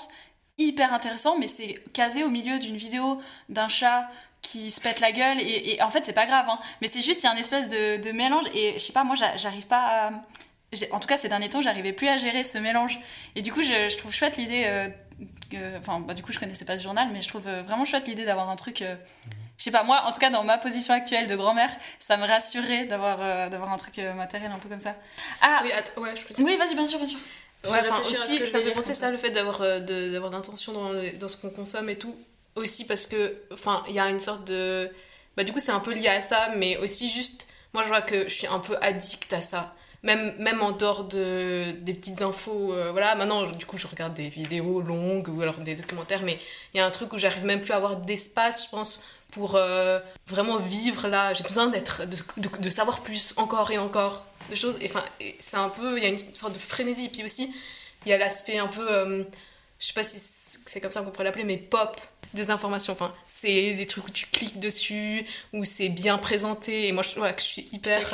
[0.57, 4.09] hyper intéressant, mais c'est casé au milieu d'une vidéo d'un chat
[4.41, 6.59] qui se pète la gueule, et, en fait, c'est pas grave, hein.
[6.81, 9.15] mais c'est juste, il y a un espèce de, mélange, et je sais pas, moi,
[9.15, 10.11] j'a- j'arrive pas à.
[10.91, 12.99] En tout cas, ces derniers temps, j'arrivais plus à gérer ce mélange.
[13.35, 14.65] Et du coup, je, je trouve chouette l'idée.
[14.67, 14.87] euh,
[15.49, 17.85] que- Enfin, bah, du coup, je connaissais pas ce journal, mais je trouve euh, vraiment
[17.85, 18.81] chouette l'idée d'avoir un truc.
[18.81, 18.95] euh,
[19.57, 22.25] je sais pas, moi, en tout cas, dans ma position actuelle de grand-mère, ça me
[22.25, 24.95] rassurait d'avoir euh, d'avoir un truc euh, matériel un peu comme ça.
[25.41, 25.71] Ah, Oui,
[26.03, 26.45] ouais, je peux dire.
[26.45, 27.19] oui, vas-y, bien sûr, bien sûr.
[27.65, 29.79] Ouais, enfin, aussi, ça me fait penser ça, le fait d'avoir euh,
[30.13, 32.15] d'avoir d'intention dans, dans ce qu'on consomme et tout.
[32.55, 34.89] Aussi parce que, enfin, il y a une sorte de.
[35.35, 37.47] Bah, du coup, c'est un peu lié à ça, mais aussi juste.
[37.73, 39.75] Moi, je vois que je suis un peu addict à ça.
[40.03, 44.13] Même, même en dehors de, des petites infos, euh, voilà, maintenant, du coup, je regarde
[44.13, 46.39] des vidéos longues ou alors des documentaires, mais
[46.73, 49.55] il y a un truc où j'arrive même plus à avoir d'espace, je pense, pour
[49.55, 51.33] euh, vraiment vivre là.
[51.33, 52.17] J'ai besoin d'être, de,
[52.59, 54.77] de, savoir plus, encore et encore de choses.
[54.81, 55.03] Et enfin,
[55.39, 57.05] c'est un peu, il y a une sorte de frénésie.
[57.05, 57.53] Et puis aussi,
[58.05, 59.23] il y a l'aspect un peu, euh,
[59.79, 60.17] je sais pas si
[60.65, 61.99] c'est comme ça qu'on pourrait l'appeler, mais pop
[62.33, 62.93] des informations.
[62.93, 66.87] Enfin, c'est des trucs où tu cliques dessus, où c'est bien présenté.
[66.87, 68.13] Et moi, je, vois que je suis hyper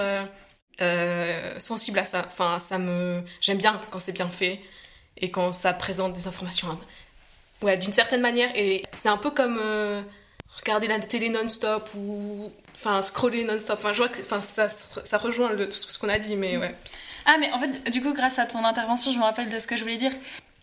[0.81, 2.25] euh, sensible à ça.
[2.27, 4.59] Enfin, ça me, j'aime bien quand c'est bien fait
[5.17, 6.77] et quand ça présente des informations,
[7.61, 8.49] ouais, d'une certaine manière.
[8.55, 10.01] Et c'est un peu comme euh,
[10.59, 13.79] regarder la télé non-stop ou enfin scroller non-stop.
[13.79, 16.75] Enfin, je vois que enfin, ça, ça rejoint le, ce qu'on a dit, mais ouais.
[17.25, 19.67] Ah, mais en fait, du coup, grâce à ton intervention, je me rappelle de ce
[19.67, 20.11] que je voulais dire.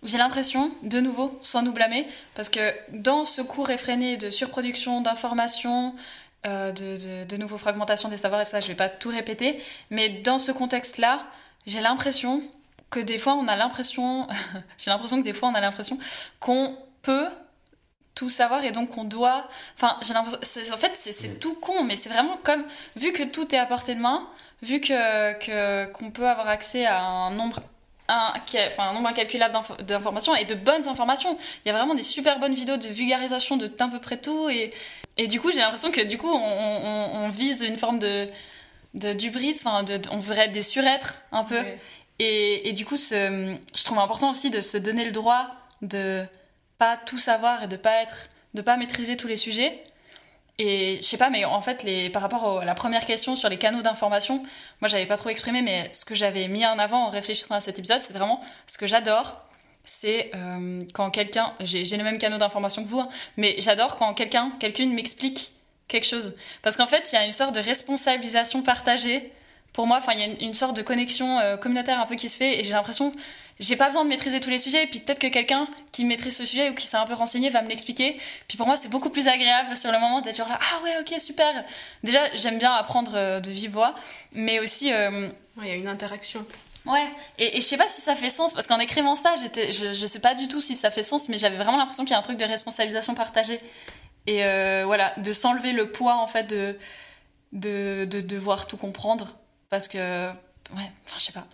[0.05, 5.01] J'ai l'impression, de nouveau, sans nous blâmer, parce que dans ce cours effréné de surproduction
[5.01, 5.94] d'informations,
[6.46, 10.09] euh, de, de, nouveau fragmentation des savoirs et ça, je vais pas tout répéter, mais
[10.09, 11.24] dans ce contexte-là,
[11.66, 12.42] j'ai l'impression
[12.90, 14.26] que des fois on a l'impression,
[14.78, 15.98] j'ai l'impression que des fois on a l'impression
[16.40, 17.28] qu'on peut
[18.14, 20.38] tout savoir et donc qu'on doit, enfin j'ai l'impression,
[20.72, 21.38] en fait c'est mm.
[21.38, 22.64] tout con, mais c'est vraiment comme,
[22.96, 24.28] vu que tout est à portée de main,
[24.62, 27.61] vu que qu'on peut avoir accès à un nombre
[28.09, 28.33] un,
[28.67, 31.38] enfin, un nombre incalculable d'informations et de bonnes informations.
[31.65, 34.49] Il y a vraiment des super bonnes vidéos de vulgarisation de d'à peu près tout
[34.49, 34.73] et
[35.17, 38.29] et du coup, j'ai l'impression que du coup, on, vise une forme de,
[38.95, 41.61] de d'ubris, enfin, on voudrait être des surêtres un peu.
[42.19, 45.49] Et, et, du coup, ce, je trouve important aussi de se donner le droit
[45.83, 46.25] de
[46.79, 49.83] pas tout savoir et de pas être, de pas maîtriser tous les sujets.
[50.59, 53.49] Et je sais pas, mais en fait, les, par rapport à la première question sur
[53.49, 54.43] les canaux d'information,
[54.81, 57.61] moi j'avais pas trop exprimé, mais ce que j'avais mis en avant en réfléchissant à
[57.61, 59.43] cet épisode, c'est vraiment ce que j'adore,
[59.85, 64.15] c'est euh, quand quelqu'un, j'ai les mêmes canaux d'information que vous, hein, mais j'adore quand
[64.15, 65.53] quelqu'un, quelqu'une m'explique
[65.88, 66.37] quelque chose.
[66.62, 69.33] Parce qu'en fait, il y a une sorte de responsabilisation partagée.
[69.73, 72.29] Pour moi, enfin, il y a une, sorte de connexion euh, communautaire un peu qui
[72.29, 73.12] se fait, et j'ai l'impression,
[73.61, 76.37] j'ai pas besoin de maîtriser tous les sujets, et puis peut-être que quelqu'un qui maîtrise
[76.37, 78.19] ce sujet ou qui s'est un peu renseigné va me l'expliquer.
[78.49, 80.97] Puis pour moi, c'est beaucoup plus agréable sur le moment d'être genre là, ah ouais,
[81.01, 81.65] ok, super.
[82.03, 83.95] Déjà, j'aime bien apprendre euh, de vive voix,
[84.33, 84.88] mais aussi.
[84.88, 86.47] Il y a une interaction.
[86.85, 87.07] Ouais,
[87.38, 90.19] et, je sais pas si ça fait sens, parce qu'en écrivant ça, je, je sais
[90.19, 92.23] pas du tout si ça fait sens, mais j'avais vraiment l'impression qu'il y a un
[92.23, 93.61] truc de responsabilisation partagée.
[94.27, 96.77] Et euh, voilà, de s'enlever le poids, en fait, de,
[97.53, 99.37] de, de devoir tout comprendre.
[99.69, 100.31] Parce que,
[100.77, 101.47] ouais, enfin, je sais pas.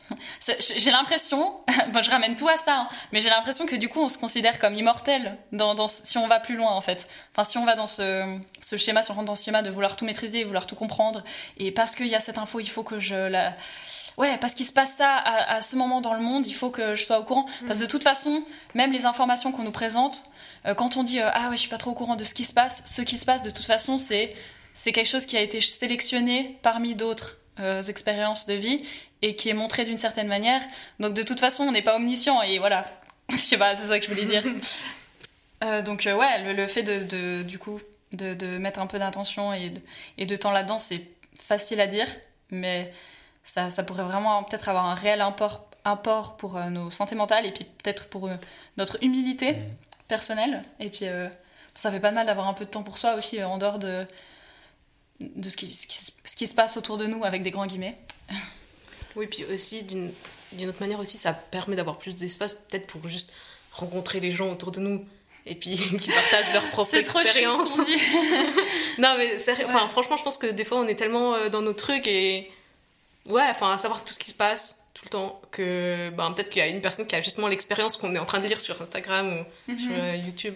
[0.77, 1.61] J'ai l'impression,
[1.93, 4.19] bon, je ramène tout à ça, hein, mais j'ai l'impression que du coup, on se
[4.19, 7.09] considère comme immortel dans, dans, si on va plus loin, en fait.
[7.33, 9.71] Enfin, si on va dans ce, ce schéma, si on rentre dans ce schéma de
[9.71, 11.23] vouloir tout maîtriser, vouloir tout comprendre,
[11.59, 13.55] et parce qu'il y a cette info, il faut que je la
[14.19, 16.95] ouais, parce qu'il se passe ça à, ce moment dans le monde, il faut que
[16.95, 17.47] je sois au courant.
[17.67, 18.43] Parce que de toute façon,
[18.75, 20.25] même les informations qu'on nous présente,
[20.67, 22.35] euh, quand on dit euh, ah ouais, je suis pas trop au courant de ce
[22.35, 24.35] qui se passe, ce qui se passe de toute façon, c'est
[24.75, 28.85] c'est quelque chose qui a été sélectionné parmi d'autres euh, expériences de vie
[29.23, 30.63] et qui est montré d'une certaine manière.
[31.01, 32.87] Donc de toute façon, on n'est pas omniscient et voilà.
[33.31, 34.43] je sais pas, c'est ça que je voulais dire.
[35.85, 37.81] donc ouais, le, fait de, du coup
[38.13, 39.81] de, de mettre un peu d'intention et de,
[40.17, 41.05] et de temps là-dedans, c'est
[41.39, 42.07] facile à dire,
[42.51, 42.93] mais
[43.43, 47.47] ça, ça pourrait vraiment peut-être avoir un réel import, import pour euh, nos santé mentales
[47.47, 48.37] et puis peut-être pour euh,
[48.77, 49.65] notre humilité mmh.
[50.09, 50.63] personnelle.
[50.81, 51.29] Et puis, euh,
[51.75, 54.07] ça fait pas mal d'avoir un peu de temps pour soi aussi, en dehors de,
[55.21, 57.97] de ce qui, ce, qui, se passe autour de nous, avec des grands guillemets.
[59.17, 60.13] Oui, puis aussi, d'une
[60.69, 63.33] autre manière aussi, ça permet d'avoir plus d'espace, peut-être pour juste
[63.73, 65.07] rencontrer les gens autour de nous
[65.47, 67.79] et puis qui partagent leur propre expérience.
[68.99, 72.07] non mais enfin, franchement je pense que des fois on est tellement dans nos trucs
[72.07, 72.51] et
[73.27, 76.59] ouais, enfin, savoir tout ce qui se passe tout le temps, que ben, peut-être qu'il
[76.59, 78.81] y a une personne qui a justement l'expérience qu'on est en train de lire sur
[78.83, 79.77] Instagram ou mhm.
[79.77, 80.55] sur euh, YouTube.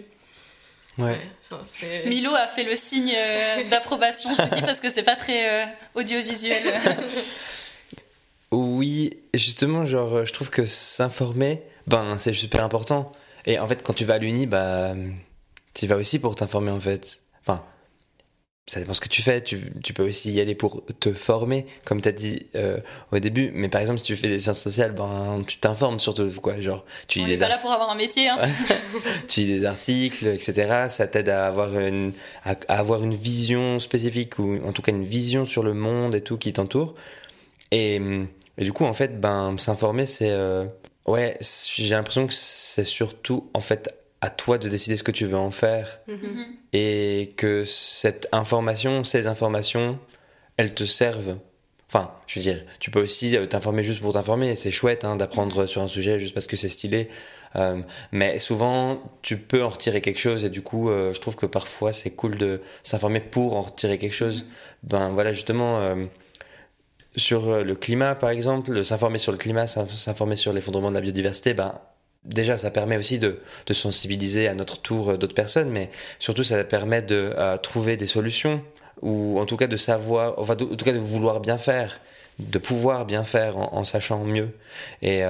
[0.99, 1.21] Ouais.
[2.07, 5.67] Milo a fait le signe euh, d'approbation, je dis, parce que c'est pas très euh,
[5.95, 6.75] audiovisuel.
[8.53, 13.11] Oui, justement, genre, je trouve que s'informer, ben, c'est super important.
[13.47, 14.95] Et en fait, quand tu vas à l'Uni, bah,
[15.75, 17.23] tu vas aussi pour t'informer, en fait.
[17.41, 17.65] Enfin,
[18.67, 19.43] ça dépend ce que tu fais.
[19.43, 22.79] Tu, tu, peux aussi y aller pour te former, comme tu as dit euh,
[23.11, 23.51] au début.
[23.55, 26.29] Mais par exemple, si tu fais des sciences sociales, ben, tu t'informes surtout.
[26.41, 26.61] Quoi.
[26.61, 28.29] Genre, tu lis On des pas là pour avoir un métier.
[28.29, 28.39] Hein.
[29.29, 30.87] tu lis des articles, etc.
[30.89, 32.13] Ça t'aide à avoir, une,
[32.45, 36.21] à, avoir une vision spécifique, ou en tout cas une vision sur le monde et
[36.21, 36.95] tout qui t'entoure.
[37.73, 38.01] Et,
[38.59, 40.31] et, du coup, en fait, ben, s'informer, c'est...
[40.31, 40.65] Euh,
[41.07, 45.27] ouais, j'ai l'impression que c'est surtout, en fait, à toi de décider ce que tu
[45.27, 46.01] veux en faire.
[46.09, 46.47] Mm-hmm.
[46.73, 49.99] Et que cette information, ces informations,
[50.57, 51.37] elles te servent.
[51.89, 54.55] Enfin, je veux dire, tu peux aussi euh, t'informer juste pour t'informer.
[54.55, 57.09] C'est chouette hein, d'apprendre sur un sujet juste parce que c'est stylé.
[57.57, 60.45] Euh, mais souvent, tu peux en retirer quelque chose.
[60.45, 63.99] Et du coup, euh, je trouve que parfois, c'est cool de s'informer pour en retirer
[63.99, 64.43] quelque chose.
[64.43, 64.89] Mm-hmm.
[64.89, 65.97] Ben voilà, justement,
[67.17, 71.55] sur le climat, par exemple, s'informer sur le climat, s'informer sur l'effondrement de la biodiversité,
[71.55, 71.79] ben,
[72.25, 76.63] déjà, ça permet aussi de, de sensibiliser à notre tour d'autres personnes, mais surtout, ça
[76.65, 78.63] permet de trouver des solutions,
[79.03, 82.01] ou en tout cas de savoir, enfin, en tout cas de vouloir bien faire,
[82.39, 84.51] de pouvoir bien faire en, sachant mieux.
[85.03, 85.23] Et,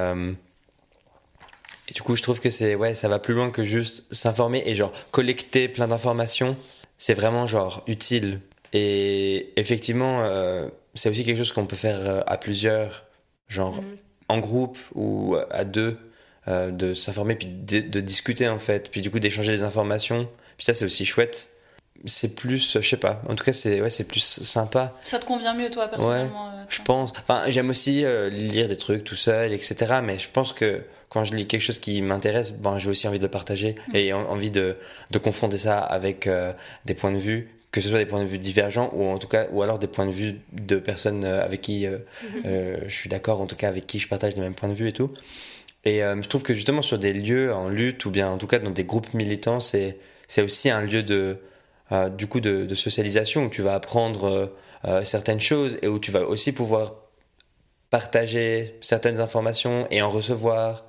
[1.88, 4.62] et du coup, je trouve que c'est ouais, ça va plus loin que juste s'informer
[4.66, 6.56] et genre collecter plein d'informations.
[6.98, 8.40] C'est vraiment genre utile.
[8.72, 13.04] Et effectivement, euh, c'est aussi quelque chose qu'on peut faire euh, à plusieurs,
[13.48, 13.96] genre mhm.
[14.28, 15.98] en groupe ou à deux,
[16.48, 20.28] euh, de s'informer puis de, de, discuter en fait, puis du coup d'échanger des informations.
[20.56, 21.52] Puis ça, c'est aussi chouette
[22.04, 23.22] c'est plus, je sais pas.
[23.28, 24.94] En tout cas, c'est ouais, c'est plus sympa.
[25.04, 27.12] Ça te convient mieux, toi, personnellement ouais, Je pense.
[27.20, 30.00] Enfin, j'aime aussi euh, lire des trucs tout seul, etc.
[30.02, 33.18] Mais je pense que quand je lis quelque chose qui m'intéresse, ben, j'ai aussi envie
[33.18, 33.96] de le partager mm.
[33.96, 34.76] et envie de,
[35.10, 36.52] de confronter ça avec euh,
[36.84, 39.26] des points de vue, que ce soit des points de vue divergents ou en tout
[39.26, 42.84] cas, ou alors des points de vue de personnes euh, avec qui mm-hmm.
[42.86, 44.88] je suis d'accord, en tout cas avec qui je partage les mêmes points de vue
[44.88, 45.10] et tout.
[45.84, 48.60] Et je trouve que justement sur des lieux en lutte ou bien en tout cas
[48.60, 51.38] dans des groupes militants, c'est c'est aussi un lieu de
[51.92, 54.46] euh, du coup de, socialisation où tu vas apprendre euh,
[54.86, 56.94] euh, certaines choses et où tu vas aussi pouvoir
[57.90, 60.86] partager certaines informations et en recevoir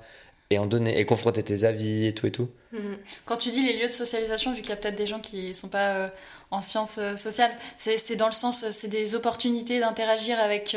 [0.48, 2.48] et en donner et confronter tes avis et tout et tout.
[2.72, 2.96] Mhm.
[3.26, 5.48] Quand tu dis les lieux de socialisation, vu qu'il y a peut-être des gens qui
[5.48, 6.10] ne sont pas
[6.54, 10.76] en sciences sociales, c'est dans le sens, c'est des opportunités d'interagir avec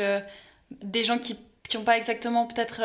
[0.82, 1.38] des gens qui
[1.74, 2.82] n'ont pas exactement peut-être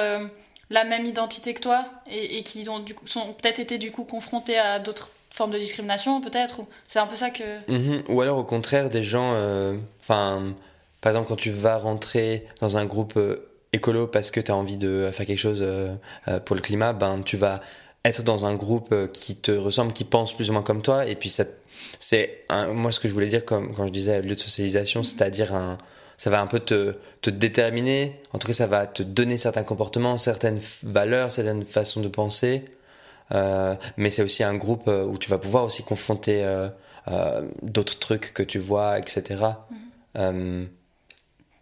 [0.73, 4.57] la même identité que toi et, qui ont du sont peut-être été du coup confrontés
[4.57, 8.03] à d'autres forme de discrimination peut-être c'est un peu ça que mhm.
[8.07, 9.75] ou alors au contraire des gens euh,
[10.07, 10.41] par
[11.05, 14.77] exemple quand tu vas rentrer dans un groupe euh, écolo parce que tu as envie
[14.77, 15.95] de faire quelque chose euh,
[16.45, 17.61] pour le climat ben tu vas
[18.05, 21.15] être dans un groupe qui te ressemble qui pense plus ou moins comme toi et
[21.15, 21.45] puis ça
[21.99, 25.53] c'est moi ce que je voulais dire comme quand je disais lieu de socialisation c'est-à-dire
[25.53, 25.77] un
[26.17, 29.63] ça va un peu te, te déterminer en tout cas ça va te donner certains
[29.63, 32.65] comportements certaines valeurs certaines façons de penser
[33.33, 37.97] euh, mais c'est aussi un groupe euh, où tu vas pouvoir aussi confronter euh, d'autres
[37.99, 39.43] trucs que tu vois, etc.
[40.15, 40.69] Mhm.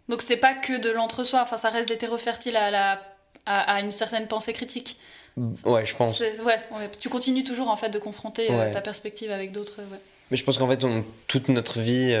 [0.08, 3.00] Donc c'est pas que de l'entre-soi, enfin ça reste fertiles à, la,
[3.46, 4.98] à, une certaine pensée critique.
[5.36, 6.20] Ouais, je pense.
[6.20, 6.58] Ouais,
[6.98, 9.80] tu continues toujours en fait de confronter ta perspective avec d'autres.
[10.30, 10.84] Mais je pense qu'en fait,
[11.26, 12.14] toute notre vie,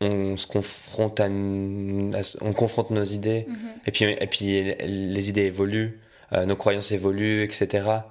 [0.00, 3.56] on se confronte à, on confronte nos idées, mhm.
[3.86, 6.00] et puis et puis les idées évoluent,
[6.32, 8.02] nos croyances évoluent, etc.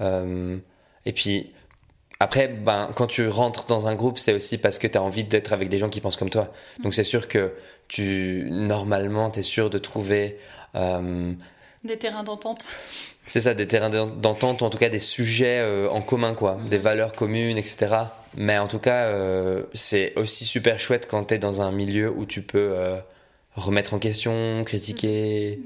[0.00, 0.58] Euh,
[1.04, 1.52] et puis,
[2.20, 5.24] après, ben, quand tu rentres dans un groupe, c'est aussi parce que tu as envie
[5.24, 6.52] d'être avec des gens qui pensent comme toi.
[6.82, 7.52] Donc c'est sûr que
[7.88, 10.38] tu, normalement, tu es sûr de trouver...
[11.86, 12.66] Euh, des terrains d'entente.
[13.26, 16.58] C'est ça, des terrains d'entente, ou en tout cas des sujets euh, en commun, quoi.
[16.68, 17.94] Des valeurs communes, etc.
[18.34, 19.10] Mais en tout cas,
[19.72, 22.76] c'est aussi super chouette quand tu es dans un milieu où tu peux
[23.54, 25.60] remettre en question, critiquer.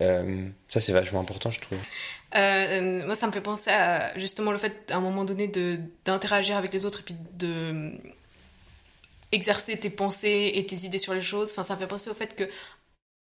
[0.00, 0.50] Mm.
[0.68, 1.78] ça, c'est vachement important, je trouve.
[2.36, 5.50] Euh, moi, ça me fait penser à justement le fait, à un moment donné,
[6.04, 7.92] d'interagir avec les autres et puis de
[9.30, 11.52] exercer tes pensées et tes idées sur les choses.
[11.52, 12.44] Enfin, ça me fait penser au fait que,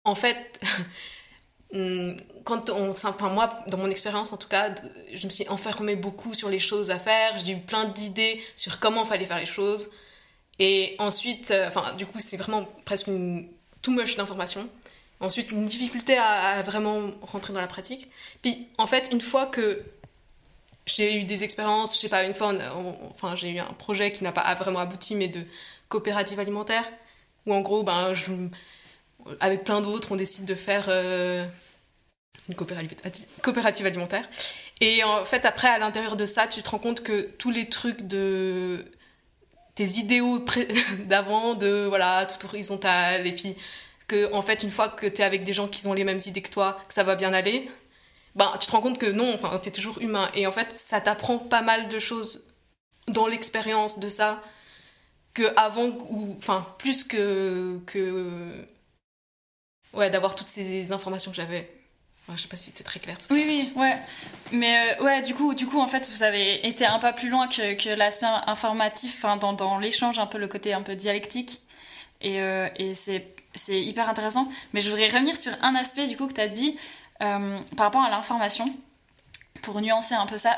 [0.04, 0.60] en fait,
[1.72, 4.74] quand on, enfin moi, dans mon expérience en tout cas,
[5.14, 7.38] je me suis enfermée beaucoup sur les choses à faire.
[7.40, 9.92] J'ai eu plein d'idées sur comment fallait faire les choses.
[10.60, 13.50] Et ensuite, euh, enfin, du coup, c'est vraiment presque une
[13.82, 14.70] too much d'informations.
[15.20, 18.10] Ensuite, une difficulté à, vraiment rentrer dans la pratique.
[18.42, 19.84] Puis, en fait, une fois que
[20.86, 22.54] j'ai eu des expériences, je sais pas, une fois,
[23.12, 25.44] enfin, j'ai eu un projet qui n'a pas vraiment abouti, mais de
[25.90, 26.86] coopérative alimentaire,
[27.46, 28.32] où en gros, ben, je,
[29.40, 31.46] avec plein d'autres, on décide de faire euh,
[32.50, 34.28] une coopérative, alimentaire.
[34.82, 37.70] Et en fait, après, à l'intérieur de ça, tu te rends compte que tous les
[37.70, 38.86] trucs de
[39.76, 40.44] tes idéaux
[41.06, 43.56] d'avant, de voilà, tout horizontal, et puis
[44.08, 46.20] que en fait une fois que tu es avec des gens qui ont les mêmes
[46.26, 47.70] idées que toi, que ça va bien aller,
[48.36, 50.72] ben tu te rends compte que non, enfin tu es toujours humain et en fait
[50.74, 52.54] ça t'apprend pas mal de choses
[53.08, 54.42] dans l'expérience de ça
[55.34, 57.80] que avant ou enfin plus que
[59.94, 61.70] ouais d'avoir toutes ces informations que j'avais.
[62.34, 63.18] je sais pas si c'était très clair.
[63.30, 63.98] Oui, oui, ouais.
[64.52, 67.30] Mais euh, ouais, du coup, du coup, en fait, vous avez été un pas plus
[67.30, 70.96] loin que, que l'aspect informatif, enfin, dans, dans l'échange, un peu le côté un peu
[70.96, 71.62] dialectique.
[72.22, 73.36] Et, euh, et c'est
[73.70, 74.50] hyper intéressant.
[74.74, 76.78] Mais je voudrais revenir sur un aspect du coup que tu as dit
[77.22, 78.74] euh, par rapport à l'information,
[79.62, 80.58] pour nuancer un peu ça,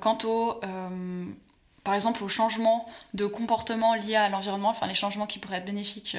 [0.00, 0.60] quant au,
[1.88, 5.64] par exemple, au changement de comportement lié à l'environnement, enfin les changements qui pourraient être
[5.64, 6.18] bénéfiques,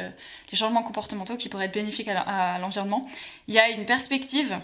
[0.51, 3.08] les changements comportementaux qui pourraient être bénéfiques à l'environnement.
[3.47, 4.60] Il y a une perspective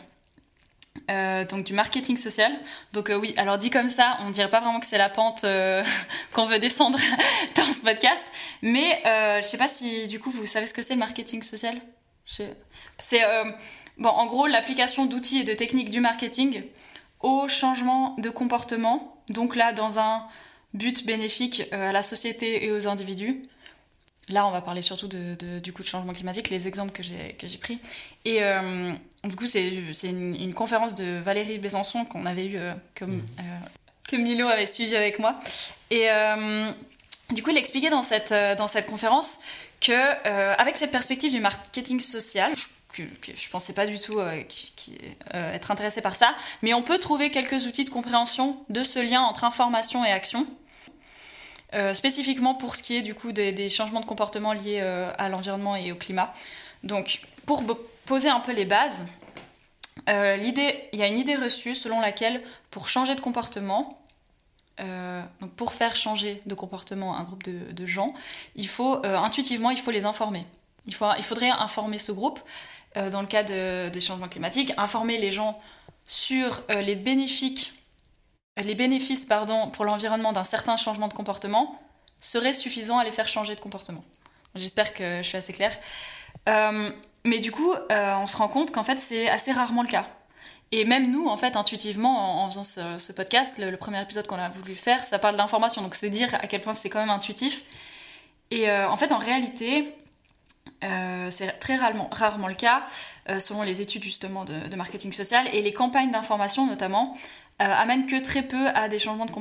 [1.07, 2.51] donc du marketing social.
[2.91, 5.45] Donc oui, alors dit comme ça, on dirait pas vraiment que c'est la pente
[6.33, 6.97] qu'on veut descendre
[7.55, 8.25] dans ce podcast,
[8.63, 11.79] mais je sais pas si du coup vous savez ce que c'est le marketing social?
[12.97, 13.21] C'est
[13.99, 16.63] bon, en gros l'application d'outils et de techniques du marketing
[17.19, 19.21] au changement de comportement.
[19.29, 20.27] Donc là, dans un
[20.75, 23.41] but bénéfique à la société et aux individus.
[24.29, 27.57] Là, on va parler surtout de, du coup de changement climatique, les exemples que j'ai
[27.57, 27.79] pris.
[28.25, 28.91] Et euh,
[29.23, 29.69] du coup, c'est
[30.03, 33.05] une, conférence de Valérie Besançon qu'on avait eu, euh, mmh.
[33.05, 33.43] euh,
[34.07, 35.39] que Milo avait suivi avec moi.
[35.91, 36.07] Et
[37.31, 39.39] du coup, il expliquait dans cette, dans cette conférence
[39.79, 42.53] que avec cette perspective du marketing social,
[42.93, 44.97] je, je pensais pas du tout qui,
[45.33, 46.33] être intéressé par ça,
[46.63, 50.47] mais on peut trouver quelques outils de compréhension de ce lien entre information et action
[51.75, 55.27] euh, spécifiquement pour ce qui est du coup des, changements de comportement liés euh, à
[55.27, 56.33] l'environnement et au climat.
[56.83, 57.63] Donc, pour
[58.05, 59.05] poser un peu les bases,
[60.07, 63.99] euh, il y a une idée reçue selon laquelle pour changer de comportement,
[64.77, 68.13] donc pour faire changer de comportement un groupe de, gens,
[68.57, 70.45] il faut intuitivement, il faut les informer.
[70.85, 72.41] Il, faut, il faudrait informer ce groupe
[72.95, 75.57] dans le cas des changements climatiques, informer les gens
[76.05, 77.71] sur les bénéfices
[78.63, 81.79] les bénéfices pardon, pour l'environnement d'un certain changement de comportement
[82.19, 84.03] seraient suffisants à les faire changer de comportement.
[84.55, 85.77] J'espère que je suis assez claire.
[86.47, 86.89] Euh,
[87.23, 90.07] mais du coup, euh, on se rend compte qu'en fait, c'est assez rarement le cas.
[90.71, 94.49] Et même nous, en fait, intuitivement, en, faisant ce, podcast, le, premier épisode qu'on a
[94.49, 95.81] voulu faire, ça parle d'information.
[95.81, 97.63] Donc c'est dire à quel point c'est quand même intuitif.
[98.51, 99.93] Et euh, en fait, en réalité,
[101.29, 102.83] c'est très rarement, rarement, le cas,
[103.39, 107.17] selon les études justement de, de marketing social et les campagnes d'information notamment.
[107.61, 109.31] Euh, amène que très peu à des changements de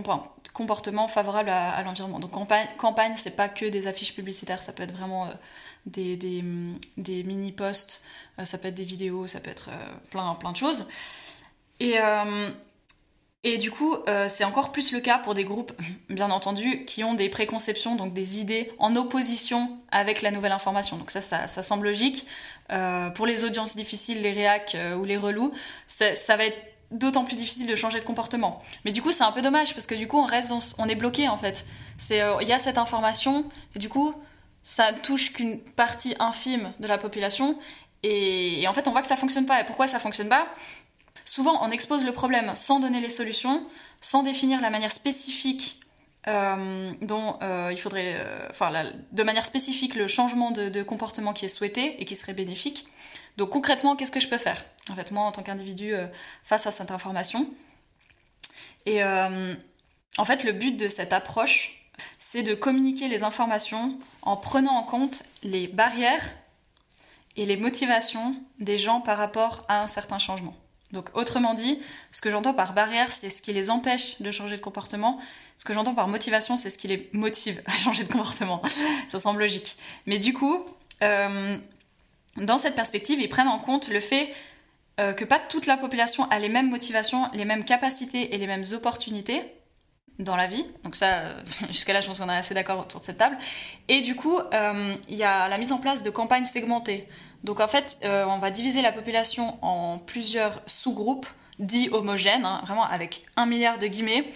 [0.53, 2.21] comportement favorables à, l'environnement.
[2.21, 5.33] Donc campagne, campagne c'est pas que des affiches publicitaires, ça peut être vraiment euh,
[5.87, 6.17] des,
[6.97, 8.05] des mini-posts,
[8.39, 9.71] euh, ça peut être des vidéos, ça peut être
[10.11, 10.87] plein, plein de choses.
[11.81, 11.97] Et,
[13.43, 13.97] et du coup,
[14.29, 15.73] c'est encore plus le cas pour des groupes,
[16.09, 20.99] bien entendu, qui ont des préconceptions, donc des idées en opposition avec la nouvelle information.
[20.99, 22.29] Donc ça, ça, semble logique.
[23.17, 25.53] pour les audiences difficiles, les réacs ou les relous,
[25.89, 28.63] ça va être d'autant plus difficile de changer de comportement.
[28.85, 30.95] Mais du coup, c'est un peu dommage parce que du coup, on reste, on est
[30.95, 31.65] bloqué en fait.
[31.99, 34.15] C'est, euh, il y a cette information et du coup,
[34.63, 37.59] ça touche qu'une partie infime de la population
[38.03, 39.63] et, en fait, on voit que ça fonctionne pas.
[39.63, 40.47] Et pourquoi ça fonctionne pas?
[41.25, 43.67] Souvent, on expose le problème sans donner les solutions,
[44.03, 45.81] sans définir la manière spécifique
[46.29, 48.17] euh, dont euh, il faudrait,
[48.51, 48.71] enfin,
[49.11, 52.87] de manière spécifique, le changement de comportement qui est souhaité et qui serait bénéfique.
[53.37, 54.65] Donc concrètement, qu'est-ce que je peux faire?
[54.91, 56.07] En fait, moi, en tant qu'individu, euh,
[56.45, 57.49] face à cette information.
[58.87, 59.55] Et euh,
[60.19, 64.83] en fait, le but de cette approche, c'est de communiquer les informations en prenant en
[64.83, 66.35] compte les barrières
[67.37, 70.55] et les motivations des gens par rapport à un certain changement.
[70.93, 71.81] Donc autrement dit,
[72.13, 75.19] ce que j'entends par barrière, c'est ce qui les empêche de changer de comportement.
[75.59, 78.63] Ce que j'entends par motivation, c'est ce qui les motive à changer de comportement.
[79.09, 79.77] Ça semble logique.
[80.07, 80.65] Mais du coup,
[81.03, 81.59] euh,
[82.37, 84.33] dans cette perspective, ils prennent en compte le fait
[85.01, 88.47] euh, que pas toute la population a les mêmes motivations, les mêmes capacités et les
[88.47, 89.43] mêmes opportunités
[90.21, 90.65] dans la vie.
[90.85, 93.37] Donc ça, euh, jusqu'à là, je pense qu'on est assez d'accord autour de cette table.
[93.89, 97.09] Et du coup, euh, il y a la mise en place de campagnes segmentées.
[97.43, 101.27] Donc en fait, on va diviser la population en plusieurs sous-groupes
[101.59, 104.33] dits homogènes, hein, vraiment avec un milliard de guillemets.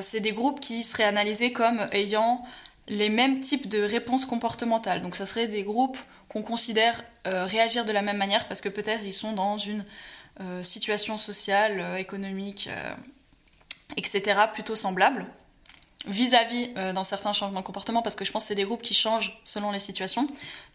[0.00, 2.44] c'est des groupes qui seraient analysés comme ayant
[2.88, 5.02] les mêmes types de réponses comportementales.
[5.02, 5.98] Donc ça serait des groupes
[6.28, 9.84] qu'on considère euh, réagir de la même manière parce que peut-être ils sont dans une
[10.40, 12.68] euh, situation sociale, euh, économique,
[13.96, 14.40] etc.
[14.52, 15.26] plutôt semblable
[16.06, 18.94] vis-à-vis dans certains changements de comportement parce que je pense que c'est des groupes qui
[18.94, 20.28] changent selon les situations.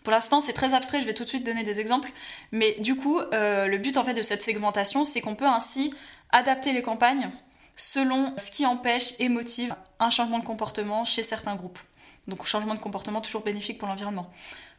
[0.03, 2.11] Pour l'instant, c'est très abstrait, je vais tout de suite donner des exemples,
[2.51, 5.93] mais du coup, le but en fait de cette segmentation, c'est qu'on peut ainsi
[6.31, 7.31] adapter les campagnes
[7.77, 11.79] selon ce qui empêche et motive un changement de comportement chez certains groupes.
[12.27, 14.31] Donc changement de comportement toujours bénéfique pour l'environnement.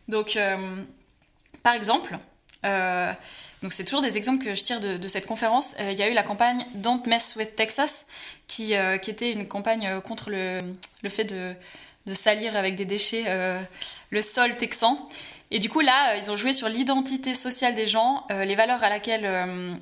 [0.08, 0.82] Donc, euh,
[1.62, 2.18] par exemple,
[2.64, 3.12] euh,
[3.68, 5.74] c'est toujours des exemples que je tire de, cette conférence.
[5.80, 8.06] Euh, il y a eu la campagne Don't Mess with Texas,
[8.46, 11.54] qui, était une campagne contre le, fait de,
[12.14, 13.24] salir avec des déchets
[14.10, 15.08] le sol texan.
[15.54, 18.88] Et du coup, là, ils ont joué sur l'identité sociale des gens, les valeurs à
[18.88, 19.22] laquelle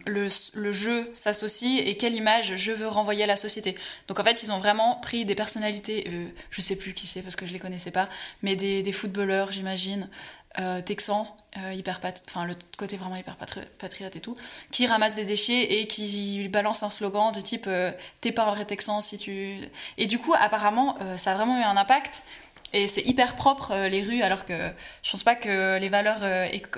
[0.04, 3.74] le, le, jeu s'associe et quelle image je veux renvoyer à la société.
[4.06, 6.10] Donc en fait, ils ont vraiment pris des personnalités,
[6.50, 8.10] je sais plus qui c'est parce que je les connaissais pas,
[8.42, 10.10] mais des, footballeurs, j'imagine,
[10.58, 11.98] euh, texan, euh, hyper
[12.28, 14.36] enfin le côté vraiment hyper patriote et tout,
[14.70, 18.52] qui ramasse des déchets et qui balance un slogan de type euh, t'es pas un
[18.52, 19.56] vrai texan si tu
[19.96, 22.24] et du coup apparemment ça a vraiment eu un impact
[22.72, 24.54] et c'est hyper propre les rues alors que
[25.02, 26.22] je pense pas que les valeurs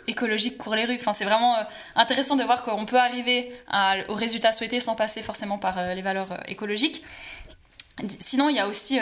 [0.07, 0.97] écologiques courent les rues.
[0.99, 1.57] Enfin, c'est vraiment
[1.95, 3.53] intéressant de voir qu'on peut arriver
[4.09, 7.05] au résultat souhaité sans passer forcément par les valeurs écologiques.
[8.18, 8.99] Sinon, il y a aussi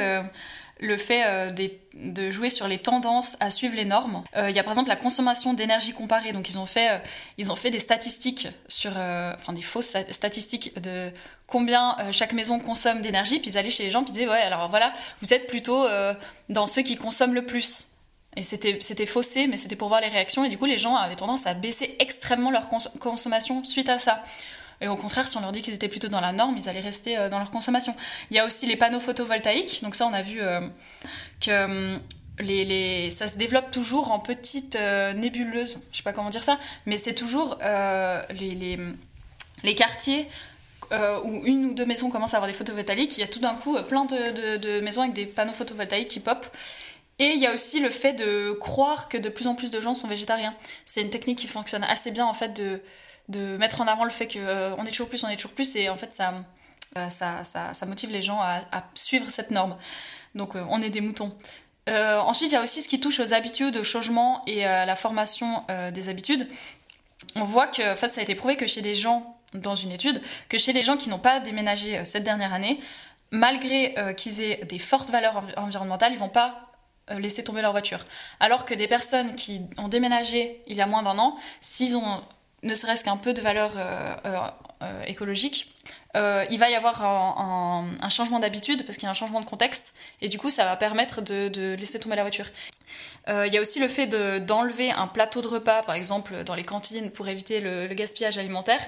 [0.83, 1.53] le fait euh,
[1.95, 4.25] de jouer sur les tendances à suivre les normes.
[4.37, 6.33] Euh, il y a par exemple la consommation d'énergie comparée.
[6.33, 6.99] Donc ils ont fait, euh,
[7.39, 11.11] ils ont fait des statistiques sur, enfin des fausses statistiques de
[11.47, 13.39] combien chaque maison consomme d'énergie.
[13.39, 15.87] Puis ils allaient chez les gens puis ils disaient ouais alors voilà vous êtes plutôt
[16.49, 17.89] dans ceux qui consomment le plus.
[18.37, 20.45] Et c'était faussé, mais c'était pour voir les réactions.
[20.45, 22.69] Et du coup les gens avaient tendance à baisser extrêmement leur
[22.99, 24.25] consommation suite à ça.
[24.83, 26.81] Et au contraire, si on leur dit qu'ils étaient plutôt dans la norme, ils allaient
[26.81, 27.95] rester euh, dans leur consommation.
[28.31, 29.81] Il y a aussi les panneaux photovoltaïques.
[29.83, 30.61] Donc ça, on a vu euh,
[31.41, 31.99] que
[32.41, 34.77] euh, ça se développe toujours en petites
[35.15, 35.87] nébuleuses.
[35.93, 38.79] Je sais pas comment dire ça, mais c'est toujours les,
[39.63, 40.27] les, quartiers
[41.25, 43.17] où une ou deux maisons commencent à avoir des photovoltaïques.
[43.17, 46.09] Il y a tout d'un coup plein de, de, de maisons avec des panneaux photovoltaïques
[46.09, 46.47] qui pop.
[47.19, 49.81] Et il y a aussi le fait de croire que de plus en plus de
[49.81, 50.57] gens sont végétariens.
[50.87, 52.81] C'est une technique qui fonctionne assez bien en fait de
[53.29, 55.77] de mettre en avant le fait qu'on euh, est toujours plus, on est toujours plus,
[55.77, 56.35] et en fait ça,
[56.97, 59.77] euh, ça, ça, motive les gens à, suivre cette norme.
[60.35, 61.35] Donc euh, on est des moutons.
[61.89, 64.97] ensuite, il y a aussi ce qui touche aux habitudes, au changement et à la
[64.97, 66.49] formation des habitudes.
[67.37, 69.93] On voit que, en fait, ça a été prouvé que chez les gens, dans une
[69.93, 72.81] étude, que chez les gens qui n'ont pas déménagé cette dernière année,
[73.31, 76.69] malgré qu'ils aient des fortes valeurs environnementales, ils vont pas
[77.11, 78.05] laisser tomber leur voiture.
[78.41, 82.23] Alors que des personnes qui ont déménagé il y a moins d'un an, s'ils ont
[82.63, 84.39] ne serait-ce qu'un peu de valeur euh, euh,
[84.83, 85.75] euh, écologique,
[86.15, 89.95] il va y avoir un, changement d'habitude parce qu'il y a un changement de contexte
[90.21, 92.45] et du coup ça va permettre de, laisser tomber la voiture.
[93.29, 94.07] Il y a aussi le fait
[94.45, 98.81] d'enlever un plateau de repas par exemple dans les cantines pour éviter le, gaspillage alimentaire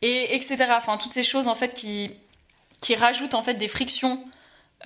[0.00, 0.58] et etc.
[0.76, 2.12] Enfin toutes ces choses en fait qui
[2.80, 4.24] qui rajoutent en fait des frictions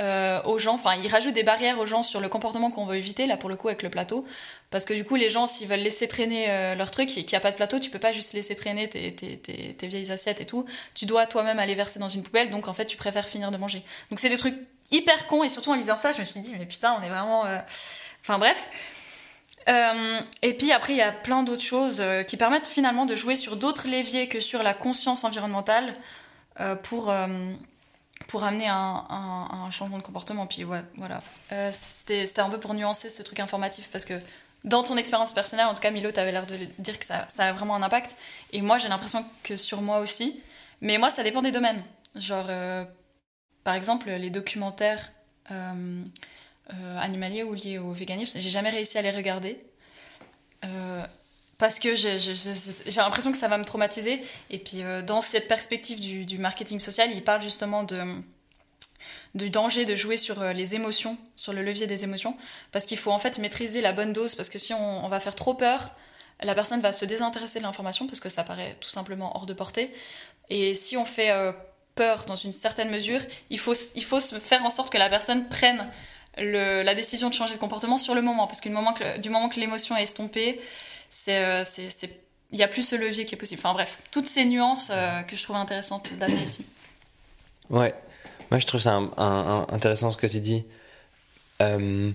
[0.01, 2.97] euh, aux gens, enfin ils rajoutent des barrières aux gens sur le comportement qu'on veut
[2.97, 4.27] éviter, là pour le coup avec le plateau,
[4.71, 7.31] parce que du coup les gens s'ils veulent laisser traîner euh, leur truc et qu'il
[7.31, 10.11] n'y a pas de plateau, tu peux pas juste laisser traîner tes, tes, tes, vieilles
[10.11, 12.97] assiettes et tout, tu dois toi-même aller verser dans une poubelle, donc en fait tu
[12.97, 13.85] préfères finir de manger.
[14.11, 14.57] Donc c'est des trucs
[14.91, 17.09] hyper cons et surtout en lisant ça je me suis dit mais putain on est
[17.09, 17.47] vraiment...
[17.47, 17.61] Euh,
[18.21, 18.69] enfin bref.
[20.43, 23.57] et puis après il y a plein d'autres choses qui permettent finalement de jouer sur
[23.57, 25.95] d'autres leviers que sur la conscience environnementale
[26.83, 27.13] pour
[28.29, 30.47] pour amener un, changement de comportement.
[30.47, 31.23] Puis ouais, voilà.
[31.53, 34.15] Euh, c'était un peu pour nuancer ce truc informatif parce que
[34.65, 37.27] dans ton expérience personnelle, en tout cas, Milo, tu avais l'air de dire que ça,
[37.39, 38.17] a vraiment un impact.
[38.53, 40.41] Et moi, j'ai l'impression que sur moi aussi.
[40.81, 41.83] Mais moi, ça dépend des domaines.
[42.15, 42.85] Genre, euh,
[43.63, 45.13] par exemple, les documentaires
[45.51, 46.03] euh,
[46.99, 49.59] animaliers ou liés au véganisme, j'ai jamais réussi à les regarder
[51.65, 54.21] parce que j'ai l'impression que ça va me traumatiser.
[54.51, 57.87] Et puis, euh, dans cette perspective du, marketing social, il parle justement
[59.35, 62.37] du danger de jouer sur euh, les émotions, sur le levier des émotions,
[62.71, 65.35] parce qu'il faut en fait maîtriser la bonne dose, parce que si on, va faire
[65.35, 65.93] trop peur,
[66.43, 69.55] la personne va se désintéresser de l'information, parce que ça paraît tout simplement hors de
[69.55, 69.91] portée.
[70.51, 71.53] Et si on fait euh,
[71.95, 75.49] peur dans une certaine mesure, il faut, il faut faire en sorte que la personne
[75.49, 75.91] prenne
[76.37, 78.69] la décision de changer de comportement sur le moment, parce que
[79.19, 80.61] du moment que l'émotion est estompée,
[81.15, 81.63] c'est
[82.51, 83.61] il n'y a plus ce levier qui est possible.
[83.61, 86.65] Enfin bref, toutes ces nuances euh, que je trouve intéressantes d'amener ici.
[87.71, 87.95] Ouais,
[88.51, 90.65] moi je trouve ça intéressant ce que tu dis.
[91.63, 92.13] Euh,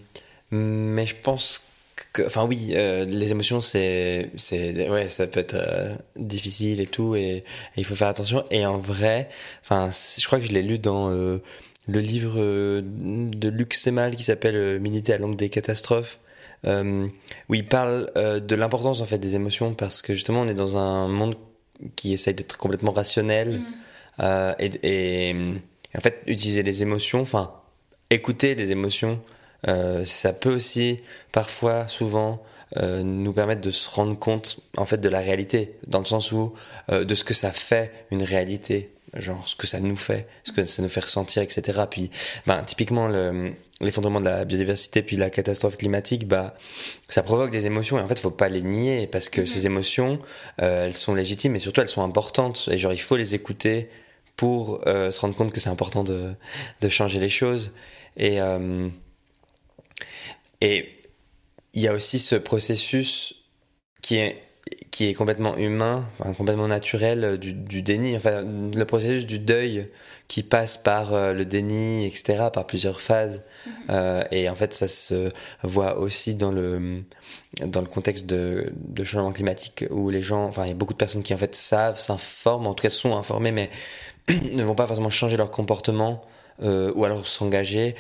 [0.51, 1.65] mais je pense
[2.13, 7.43] que, enfin oui, les émotions c'est, c'est, ouais, ça peut être difficile et tout, et,
[7.75, 8.45] il faut faire attention.
[8.51, 9.29] Et en vrai,
[9.63, 11.41] enfin, je crois que je l'ai lu dans le
[11.87, 16.28] livre de Luc Semal qui s'appelle Militer à l'angle des catastrophes euh,
[16.65, 20.53] où il parle euh, de l'importance en fait des émotions parce que justement on est
[20.53, 21.35] dans un monde
[21.95, 23.63] qui essaye d'être complètement rationnel mm.
[24.21, 25.35] euh, et, et,
[25.97, 27.53] en fait utiliser les émotions, enfin
[28.09, 29.21] écouter des émotions,
[29.67, 30.99] euh, ça peut aussi
[31.31, 32.41] parfois, souvent,
[32.77, 36.31] euh, nous permettre de se rendre compte en fait de la réalité, dans le sens
[36.31, 36.53] où
[36.91, 40.51] euh, de ce que ça fait une réalité genre ce que ça nous fait, ce
[40.51, 41.81] que ça nous fait ressentir, etc.
[41.89, 42.09] Puis,
[42.45, 43.07] ben, typiquement,
[43.81, 46.55] l'effondrement de la biodiversité puis la catastrophe climatique, bah,
[47.07, 47.97] ça provoque des émotions.
[47.97, 50.19] Et en fait, faut pas les nier parce que ces émotions,
[50.61, 52.69] euh, elles sont légitimes et surtout elles sont importantes.
[52.71, 53.89] Et genre il faut les écouter
[54.35, 56.33] pour euh, se rendre compte que c'est important de,
[56.81, 57.73] de changer les choses.
[58.17, 58.89] Et euh,
[60.61, 60.89] et
[61.73, 63.35] il y a aussi ce processus
[64.01, 64.41] qui est
[64.91, 69.39] qui est complètement humain, enfin, complètement naturel euh, du, du, déni, enfin le processus du
[69.39, 69.87] deuil
[70.27, 73.43] qui passe par euh, le déni, etc., par plusieurs phases.
[73.65, 73.73] Mhm.
[73.89, 75.31] euh, et en fait, ça se
[75.63, 77.03] voit aussi dans le
[77.65, 80.93] dans le contexte de, de changement climatique où les gens, enfin il y a beaucoup
[80.93, 83.69] de personnes qui en fait savent, s'informent, en tout cas sont informées, mais
[84.51, 86.21] ne vont pas forcément changer leur comportement
[86.61, 87.95] ou alors s'engager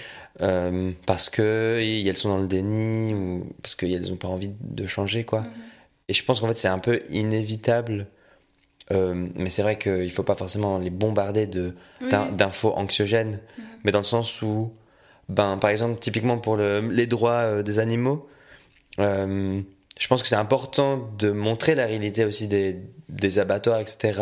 [1.05, 5.23] parce que elles sont dans le déni ou parce qu'elles n'ont pas envie de changer
[5.23, 5.41] quoi.
[5.41, 5.68] Mhm.
[6.09, 8.07] Et je pense qu'en fait c'est un peu inévitable
[8.91, 11.75] mais c'est vrai qu'il ne faut pas forcément les bombarder de,
[12.31, 13.63] d'infos anxiogènes, mhm.
[13.83, 14.73] mais dans le sens où,
[15.29, 18.27] ben, par exemple, typiquement pour le, les droits des animaux,
[18.97, 22.77] je pense que c'est important de montrer la réalité aussi des,
[23.09, 24.21] des abattoirs, etc.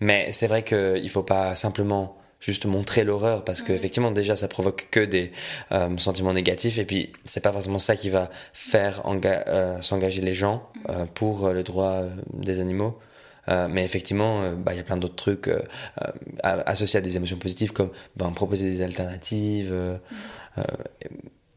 [0.00, 4.36] Mais c'est vrai qu'il ne faut pas simplement juste montrer l'horreur parce que effectivement déjà
[4.36, 5.32] ça provoque que des
[5.72, 10.32] euh, sentiments négatifs et puis c'est pas forcément ça qui va faire euh, s'engager les
[10.32, 12.98] gens euh, pour le droit des animaux
[13.70, 15.50] mais effectivement, bah, il y a plein d'autres trucs
[16.42, 19.72] associés à des émotions positives comme ben, proposer des alternatives,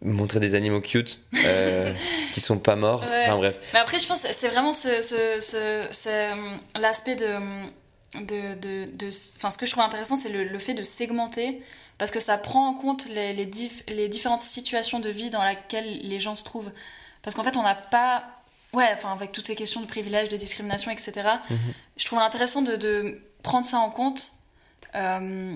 [0.04, 1.94] montrer des animaux cute euh,
[2.32, 3.04] qui sont pas morts.
[3.04, 3.60] Enfin, bref.
[3.74, 5.38] Mais après, je pense que c'est vraiment ce, ce,
[5.92, 7.38] ce, l'aspect de.
[8.16, 11.62] De, de, de enfin, ce que je trouve intéressant, c'est le, le, fait de segmenter
[11.97, 13.49] parce que ça prend en compte les, les,
[13.88, 16.72] les, différentes situations de vie dans lesquelles les gens se trouvent.
[17.22, 18.26] Parce qu'en fait, on n'a pas.
[18.74, 21.57] Ouais, enfin, avec toutes ces questions de privilèges, de discrimination, etc., mhm.
[21.97, 24.32] je trouve intéressant de, de, prendre ça en compte.
[24.95, 25.53] Euh,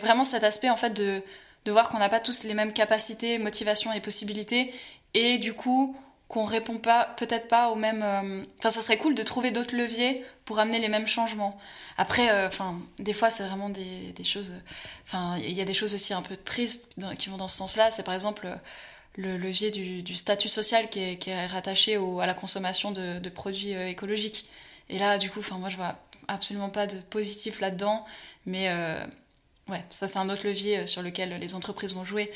[0.00, 1.22] vraiment cet aspect, en fait, de
[1.64, 4.74] de voir qu'on n'a pas tous les mêmes capacités, motivations et possibilités,
[5.14, 5.96] et du coup
[6.32, 8.02] qu'on répond pas, peut-être pas aux mêmes.
[8.02, 11.60] Euh, enfin, ça serait cool de trouver d'autres leviers pour amener les mêmes changements.
[11.98, 14.54] Après, euh, enfin, des fois, c'est vraiment des, choses.
[15.04, 17.90] Enfin, il y a des choses aussi un peu tristes qui vont dans ce sens-là.
[17.90, 18.48] C'est par exemple
[19.16, 24.48] le levier du, statut social qui est, rattaché à la consommation de, produits euh, écologiques.
[24.88, 28.06] Et là, du coup, enfin, moi, je vois absolument pas de positif là-dedans,
[28.46, 28.70] mais
[29.68, 32.30] Ouais, ça c'est un autre levier euh, sur lequel les entreprises vont jouer.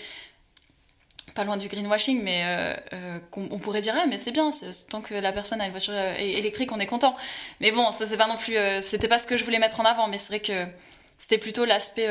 [1.35, 4.51] Pas loin du greenwashing, mais euh, euh, on pourrait dire, ah, mais c'est bien,
[4.89, 7.17] tant que la personne a une voiture électrique, on est content.
[7.61, 9.85] Mais bon, ça c'est pas non plus, c'était pas ce que je voulais mettre en
[9.85, 10.67] avant, mais c'est vrai que
[11.19, 12.09] c'était plutôt l'aspect,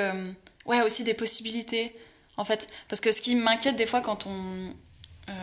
[0.66, 1.95] ouais, aussi des possibilités,
[2.38, 2.68] en fait.
[2.88, 4.74] Parce que ce qui m'inquiète des fois quand on,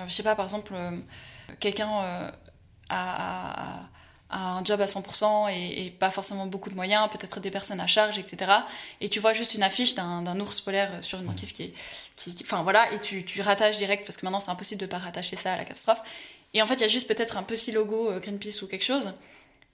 [0.07, 0.75] je sais pas, par exemple,
[1.59, 2.31] quelqu'un
[2.89, 3.89] a
[4.33, 8.19] un job à 100% et, pas forcément beaucoup de moyens, peut-être des personnes à charge,
[8.19, 8.51] etc.
[9.01, 11.75] Et tu vois juste une affiche d'un ours polaire sur une banquise qui est.
[12.17, 14.99] Qui, enfin voilà, et tu, tu rattaches direct parce que maintenant c'est impossible de pas
[14.99, 16.03] rattacher ça à la catastrophe.
[16.55, 18.85] Et en fait, il y a juste peut-être un petit logo euh, Greenpeace ou quelque
[18.85, 19.15] chose.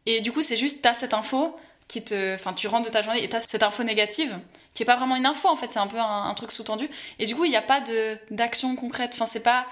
[0.06, 1.56] Et du coup, c'est juste, t'as cette info
[1.88, 2.34] qui te.
[2.34, 4.38] Enfin, tu rentres de ta journée et t'as cette info négative
[4.74, 6.88] qui est pas vraiment une info en fait, c'est un peu un, truc sous-tendu.
[7.18, 7.82] Et du coup, il n'y a pas
[8.30, 9.11] d'action concrète.
[9.14, 9.66] Enfin, c'est pas.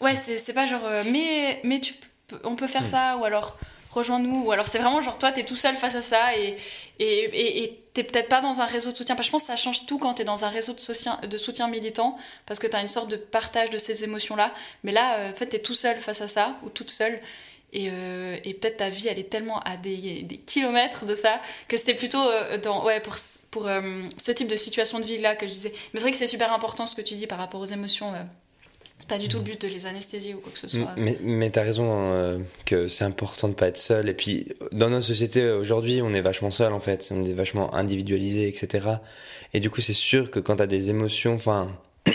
[0.00, 0.84] Ouais, c'est pas genre.
[0.84, 1.94] Euh, mais, mais tu,
[2.44, 3.56] on peut faire ça ou alors
[3.94, 4.46] rejoins-nous.
[4.46, 6.56] Ou alors c'est vraiment genre toi, t'es tout seul face à ça et
[6.98, 9.14] et t'es peut-être pas dans un réseau de soutien.
[9.14, 11.18] Parce que je pense que ça change tout quand t'es dans un réseau de soutien,
[11.22, 14.52] de soutien militant parce que t'as une sorte de partage de ces émotions-là.
[14.82, 17.18] Mais là, euh, en fait, t'es tout seul face à ça ou toute seule.
[17.72, 21.40] Et, euh, et peut-être ta vie, elle est tellement à des, des kilomètres de ça
[21.66, 23.16] que c'était plutôt euh, dans, ouais, pour,
[23.50, 23.68] pour
[24.18, 25.72] ce type de situation de vie-là que je disais.
[25.92, 28.12] Mais c'est vrai que c'est super important ce que tu dis par rapport aux émotions
[29.04, 30.94] c'est pas du tout le but de les anesthésier ou quoi que ce soit.
[30.96, 34.08] Mais, mais t'as raison hein, euh, que c'est important de pas être seul.
[34.08, 37.12] Et puis, dans notre société aujourd'hui, on est vachement seul en fait.
[37.14, 38.88] On est vachement individualisé, etc.
[39.52, 41.70] Et du coup, c'est sûr que quand t'as des émotions, enfin,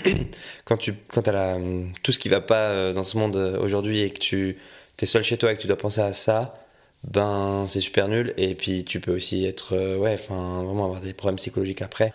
[0.65, 1.57] quand tu, quand t'as la,
[2.01, 4.57] tout ce qui va pas euh, dans ce monde euh, aujourd'hui et que tu
[4.97, 6.57] t'es seul chez toi et que tu dois penser à ça,
[7.03, 8.33] ben, c'est super nul.
[8.37, 12.13] Et puis, tu peux aussi être, ouais, enfin, vraiment avoir des problèmes psychologiques après.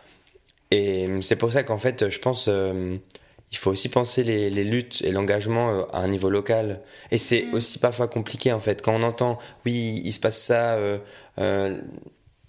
[0.73, 2.49] Et c'est pour ça qu'en fait, je pense,
[3.55, 6.81] il faut aussi penser les, luttes et l'engagement euh, à un niveau local.
[7.13, 7.55] Et c'est mm.
[7.55, 8.83] aussi parfois compliqué en fait.
[8.83, 10.99] Quand on entend, oui, il se passe ça euh,
[11.39, 11.79] euh,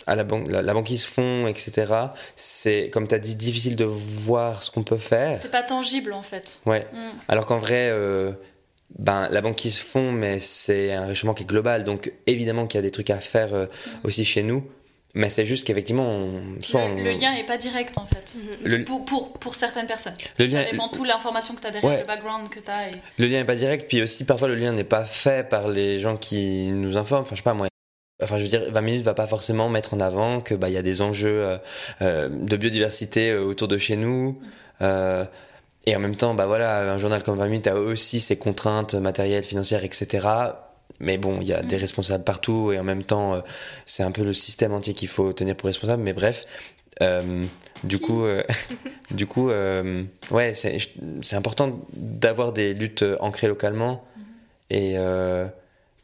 [0.07, 1.93] à la banque, la, banquise fond, etc.
[2.35, 5.39] C'est, comme tu as dit, difficile de voir ce qu'on peut faire.
[5.39, 6.59] C'est pas tangible en fait.
[6.65, 6.87] Ouais.
[6.91, 7.09] Mm.
[7.27, 7.91] Alors qu'en vrai,
[8.97, 11.83] ben, la banquise fond, mais c'est un réchauffement qui est global.
[11.83, 13.67] Donc évidemment qu'il y a des trucs à faire mm.
[14.03, 14.67] aussi chez nous.
[15.15, 16.27] Mais c'est juste qu'effectivement,
[16.59, 18.83] soit le, lien n'est pas direct en fait, mhm.
[18.83, 20.15] pour, pour, pour, certaines personnes.
[20.37, 22.89] Le lien, ça dépend toute l'information que tu as derrière, le background que tu as.
[23.17, 25.99] Le lien n'est pas direct, puis aussi parfois le lien n'est pas fait par les
[25.99, 27.21] gens qui nous informent.
[27.21, 27.67] Enfin, je sais pas moi.
[28.21, 30.73] Enfin, je veux dire, 20 minutes va pas forcément mettre en avant que bah il
[30.73, 31.57] y a des enjeux euh,
[32.01, 34.41] euh, de biodiversité euh, autour de chez nous.
[34.81, 38.95] Et en même temps, bah voilà, un journal comme 20 minutes a aussi ses contraintes
[38.95, 40.27] matérielles, financières, etc
[40.99, 41.79] mais bon, il y a des mm.
[41.79, 43.41] responsables partout et en même temps, euh,
[43.85, 46.03] c'est un peu le système entier qu'il faut tenir pour responsable.
[46.03, 46.45] Mais bref,
[47.01, 47.45] euh,
[47.83, 48.43] du, coup, euh,
[49.11, 54.75] du coup, ouais, c'est important d'avoir des luttes ancrées localement mm-hmm.
[54.75, 55.49] et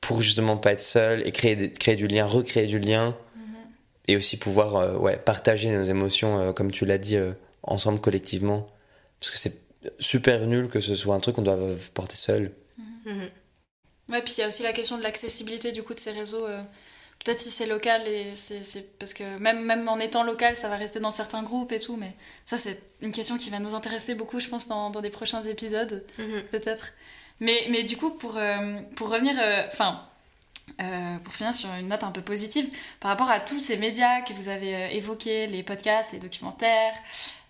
[0.02, 4.10] pour justement pas être seul et créer, créer du lien, recréer du lien mm-hmm.
[4.10, 7.18] et aussi pouvoir ouais, partager nos émotions, comme tu l'as dit,
[7.64, 8.68] ensemble collectivement.
[9.20, 9.58] Parce que c'est
[10.00, 11.58] super nul que ce soit un truc qu'on doit
[11.94, 12.52] porter seul.
[12.80, 13.30] Mm-hmm.
[14.12, 16.46] Ouais, puis il y a aussi la question de l'accessibilité du coup de ces réseaux
[16.46, 16.62] euh,
[17.24, 20.76] peut-être si c'est local, et c'est parce que même, même en étant local, ça va
[20.76, 22.14] rester dans certains groupes et tout, mais
[22.48, 25.44] ça, c'est une question qui va nous intéresser beaucoup, je pense, dans, dans des prochains
[25.44, 26.44] épisodes, Mhm.
[26.52, 26.94] peut-être.
[27.40, 30.04] Mais, mais du coup, pour, euh, pour revenir, euh, enfin,
[30.82, 32.68] euh, pour finir sur une note un peu positive,
[33.00, 36.94] par rapport à tous ces médias que vous avez évoqués, les podcasts, les documentaires,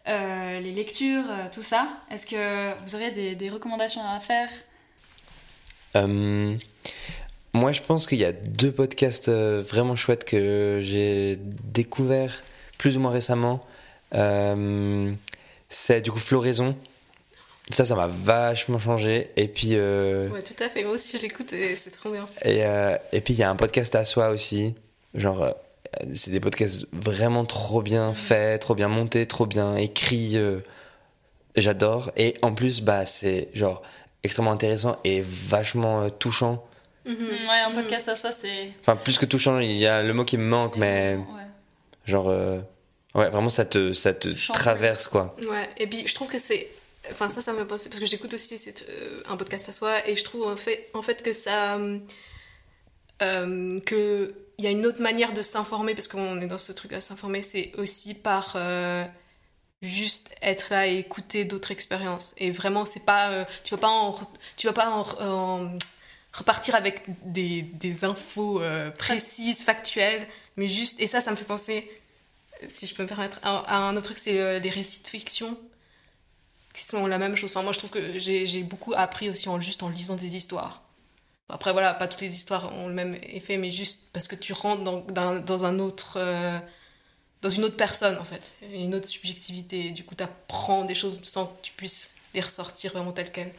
[0.09, 4.49] euh, les lectures, tout ça, est-ce que vous auriez des, des recommandations à faire
[5.95, 6.55] Euh,
[7.53, 12.43] moi, je pense qu'il y a deux podcasts euh, vraiment chouettes que j'ai découvert
[12.77, 13.65] plus ou moins récemment.
[14.15, 15.11] Euh,
[15.69, 16.75] c'est du coup Floraison.
[17.71, 19.29] Ça, ça m'a vachement changé.
[19.35, 20.83] Et puis, euh, Ouais, tout à fait.
[20.83, 22.27] Moi aussi, je l'écoute et c'est trop bien.
[22.43, 22.63] et,
[23.11, 24.73] et puis il y a un podcast à soi aussi.
[25.13, 25.53] Genre,
[26.13, 30.37] c'est des podcasts vraiment trop bien faits, trop bien montés, trop bien écrits.
[31.55, 32.11] J'adore.
[32.17, 33.81] Et en plus, bah, c'est genre
[34.23, 36.65] extrêmement intéressant et vachement euh, touchant.
[37.05, 37.15] Mhm.
[37.15, 38.71] Ouais, un podcast à soi, c'est.
[38.81, 41.41] Enfin, plus que touchant, il y a le mot qui me manque, mais Ouais.
[42.05, 42.59] genre, euh,
[43.15, 45.35] ouais, vraiment, ça te, ça te traverse, quoi.
[45.49, 46.67] Ouais, et puis je trouve que c'est.
[47.11, 47.87] Enfin, ça, ça me passe.
[47.87, 50.89] Parce que j'écoute aussi c'est, euh, un podcast à soi et je trouve en fait,
[50.93, 51.79] en fait que ça.
[53.23, 56.71] Euh, que il y a une autre manière de s'informer parce qu'on est dans ce
[56.71, 58.55] truc à s'informer, c'est aussi par.
[59.83, 62.33] Euh, juste être là et écouter d'autres expériences.
[62.37, 63.31] Et vraiment, c'est pas.
[63.31, 64.15] euh, tu vas pas en.
[64.57, 65.77] Tu vas pas en.
[66.33, 70.27] repartir avec des, des infos euh, précises, factuelles,
[70.57, 70.99] mais juste.
[70.99, 71.89] Et ça, ça me fait penser
[72.67, 75.57] si je peux me permettre, à, un autre truc, c'est euh, les récits de fiction
[76.73, 77.51] qui sont la même chose.
[77.51, 80.83] Enfin, moi, je trouve que j'ai beaucoup appris aussi en juste en lisant des histoires.
[81.49, 84.53] Après, voilà, pas toutes les histoires ont le même effet, mais juste parce que tu
[84.53, 86.17] rentres dans, dans un autre.
[87.41, 89.91] Dans une autre personne, en fait, une autre subjectivité.
[89.91, 93.53] Du coup, tu apprends des choses sans que tu puisses les ressortir vraiment telles quelles.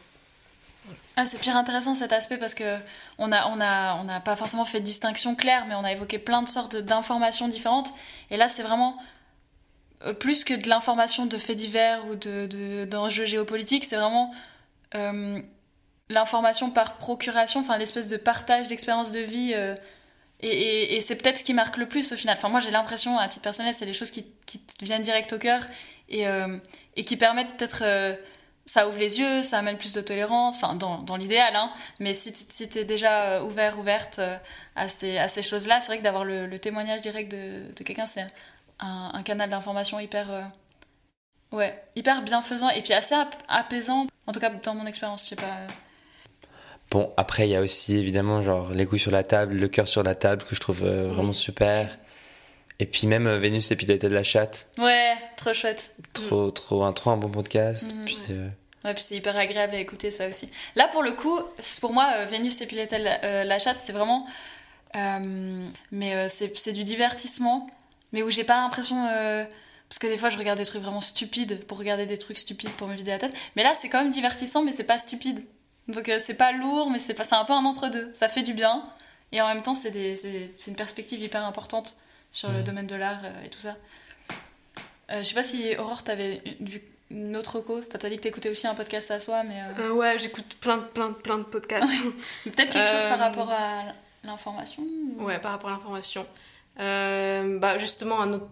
[1.16, 2.78] Ah, c'est pire intéressant cet aspect parce que
[3.18, 5.92] on a, on a, on n'a pas forcément fait de distinction claire, mais on a
[5.92, 7.92] évoqué plein de sortes d'informations différentes.
[8.30, 8.96] Et là, c'est vraiment
[10.04, 14.34] euh, plus que de l'information de faits divers ou de, de- d'enjeux géopolitiques, c'est vraiment
[14.94, 15.38] euh,
[16.08, 19.52] l'information par procuration, enfin l'espèce de partage d'expériences de vie.
[19.54, 19.74] euh,
[20.42, 22.36] et c'est peut-être ce qui marque le plus au final.
[22.36, 25.38] Enfin, moi, j'ai l'impression, à titre personnel, c'est les choses qui, te viennent direct au
[25.38, 25.62] cœur
[26.08, 26.58] et, euh,
[26.96, 27.82] qui permettent peut-être.
[27.82, 28.16] euh,
[28.64, 31.72] ça ouvre les yeux, ça amène plus de tolérance, enfin dans, l'idéal, hein.
[31.98, 34.20] mais si si t'es déjà euh, ouvert, ouverte
[34.76, 38.24] à ces, choses-là, c'est vrai que d'avoir le, témoignage direct de, quelqu'un, c'est
[38.78, 40.48] un, canal d'information hyper,
[41.50, 45.30] ouais, hyper bienfaisant et puis assez ap- apaisant, en tout cas dans mon expérience, je
[45.30, 45.66] sais pas.
[46.92, 49.88] Bon, après, il y a aussi évidemment, genre, les couilles sur la table, le cœur
[49.88, 51.34] sur la table, que je trouve euh, vraiment Oui.
[51.34, 51.98] super.
[52.78, 55.94] Et puis même euh, Vénus et puis l'été de la chatte, Ouais, trop chouette.
[56.12, 57.94] trop, trop, un, trop un bon podcast.
[57.94, 58.04] Mhm.
[58.04, 58.48] Puis, euh,
[58.84, 60.50] Ouais, puis c'est hyper agréable à écouter ça aussi.
[60.76, 61.40] Là, pour le coup,
[61.80, 64.26] pour moi, Vénus et Piletel euh, la chatte, c'est vraiment.
[65.90, 67.68] mais c'est c'est du divertissement,
[68.12, 68.96] mais où j'ai pas l'impression.
[69.88, 72.70] parce que des fois, je regarde des trucs vraiment stupides pour regarder des trucs stupides
[72.70, 73.32] pour me vider la tête.
[73.56, 75.40] Mais là, c'est quand même divertissant, mais c'est pas stupide.
[75.88, 78.12] Donc euh, c'est pas lourd, mais c'est un peu un entre-deux.
[78.12, 78.84] Ça fait du bien.
[79.32, 81.96] Et en même temps, c'est des- c'est c'est une perspective hyper importante
[82.30, 82.64] sur le Mhm.
[82.64, 83.76] domaine de l'art euh, et tout ça.
[85.10, 87.78] Euh, je sais pas si Aurore, t'avais vu une autre co.
[87.78, 90.56] Enfin, t'as dit que t'écoutais aussi un podcast à soi, mais euh, Euh, ouais, j'écoute
[90.60, 91.90] plein, de- plein, plein de podcasts.
[92.44, 93.68] peut-être quelque chose par rapport à
[94.24, 94.82] l'information.
[94.82, 96.26] ou- Ouais, par rapport à l'information.
[96.80, 98.46] Euh, bah justement un autre,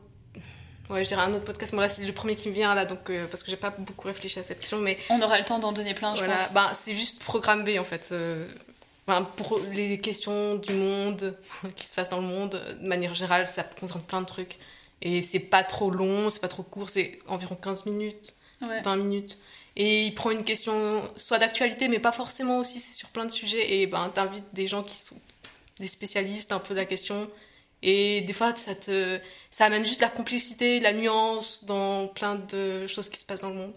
[0.91, 1.72] ouais, je dirais un autre podcast.
[1.72, 3.70] Moi là, c'est le premier qui me vient là, donc euh, parce que j'ai pas
[3.70, 6.53] beaucoup réfléchi à cette question, mais On aura le temps d'en donner plein, je pense.
[6.53, 8.09] bah c'est juste programme B en fait.
[8.12, 8.47] euh,
[9.36, 11.36] pour les questions du monde
[11.76, 14.59] qui se passent dans le monde, de manière générale, ça concerne plein de trucs.
[15.03, 18.82] Et c'est pas trop long, c'est pas trop court, c'est environ 15 minutes, Ouais.
[18.82, 19.38] 20 minutes.
[19.76, 23.30] Et il prend une question soit d'actualité, mais pas forcément aussi, c'est sur plein de
[23.32, 23.80] sujets.
[23.80, 25.16] Et ben, t'invites des gens qui sont
[25.78, 27.30] des spécialistes un peu de la question.
[27.83, 29.18] Et des fois, ça, te,
[29.51, 33.49] ça amène juste la complicité, la nuance dans plein de choses qui se passent dans
[33.51, 33.74] le monde.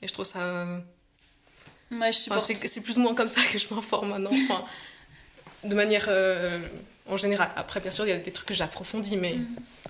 [0.00, 0.64] Et je trouve ça.
[1.90, 2.46] Ouais, je enfin, supporte.
[2.46, 4.30] c'est c'est plus ou moins comme ça que je m'informe maintenant.
[4.48, 4.64] Enfin,
[5.64, 6.06] de manière.
[6.08, 6.58] euh,
[7.08, 7.50] en général.
[7.56, 9.36] Après, bien sûr, il y a des trucs que j'approfondis, mais.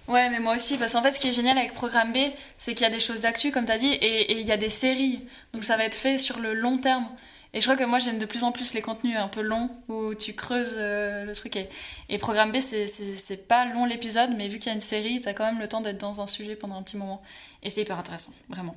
[0.08, 2.16] Ouais, mais moi aussi, parce qu'en fait, ce qui est génial avec Programme B,
[2.56, 4.56] c'est qu'il y a des choses d'actu, comme t'as dit, et et il y a
[4.56, 5.20] des séries.
[5.52, 7.06] Donc ça va être fait sur le long terme.
[7.54, 9.70] Et je crois que moi, j'aime de plus en plus les contenus un peu longs,
[9.88, 11.54] où tu creuses euh, le truc.
[11.56, 11.68] Et,
[12.08, 15.34] et Programme B, c'est- pas long l'épisode, mais vu qu'il y a une série, t'as
[15.34, 17.22] quand même le temps d'être dans un sujet pendant un petit moment.
[17.62, 18.76] Et c'est hyper intéressant, vraiment.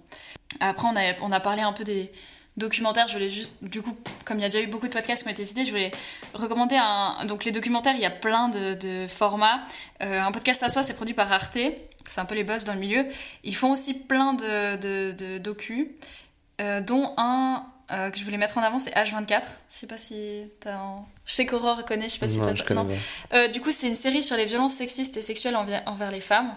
[0.59, 2.11] Après, on a, on a parlé un peu des
[2.57, 3.07] documentaires.
[3.07, 3.95] Je voulais juste, du coup,
[4.26, 5.91] comme il y a déjà eu beaucoup de podcasts qui ont été cités, je voulais
[6.34, 7.26] recommander un.
[7.26, 9.61] Donc, les documentaires, il y a plein de, formats.
[10.01, 11.57] Euh, un podcast à soi, c'est produit par Arte.
[12.07, 13.05] C'est un peu les boss dans le milieu.
[13.43, 15.55] Ils font aussi plein de, de, de
[16.61, 19.43] euh, dont un euh, que je voulais mettre en avant, c'est H24.
[19.69, 20.75] Je sais pas si t'as.
[20.75, 21.05] Un...
[21.25, 22.55] Je sais qu'Aurore connaît, je sais pas si non, toi.
[22.55, 22.89] je connais non.
[23.33, 26.55] Euh, du coup, c'est une série sur les violences sexistes et sexuelles envers les femmes.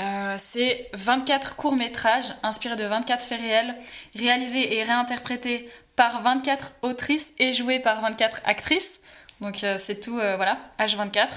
[0.00, 3.76] Euh, c'est 24 courts-métrages inspirés de 24 faits réels,
[4.14, 9.00] réalisés et réinterprétés par 24 autrices et joués par 24 actrices.
[9.40, 11.28] Donc c'est tout, voilà, H24.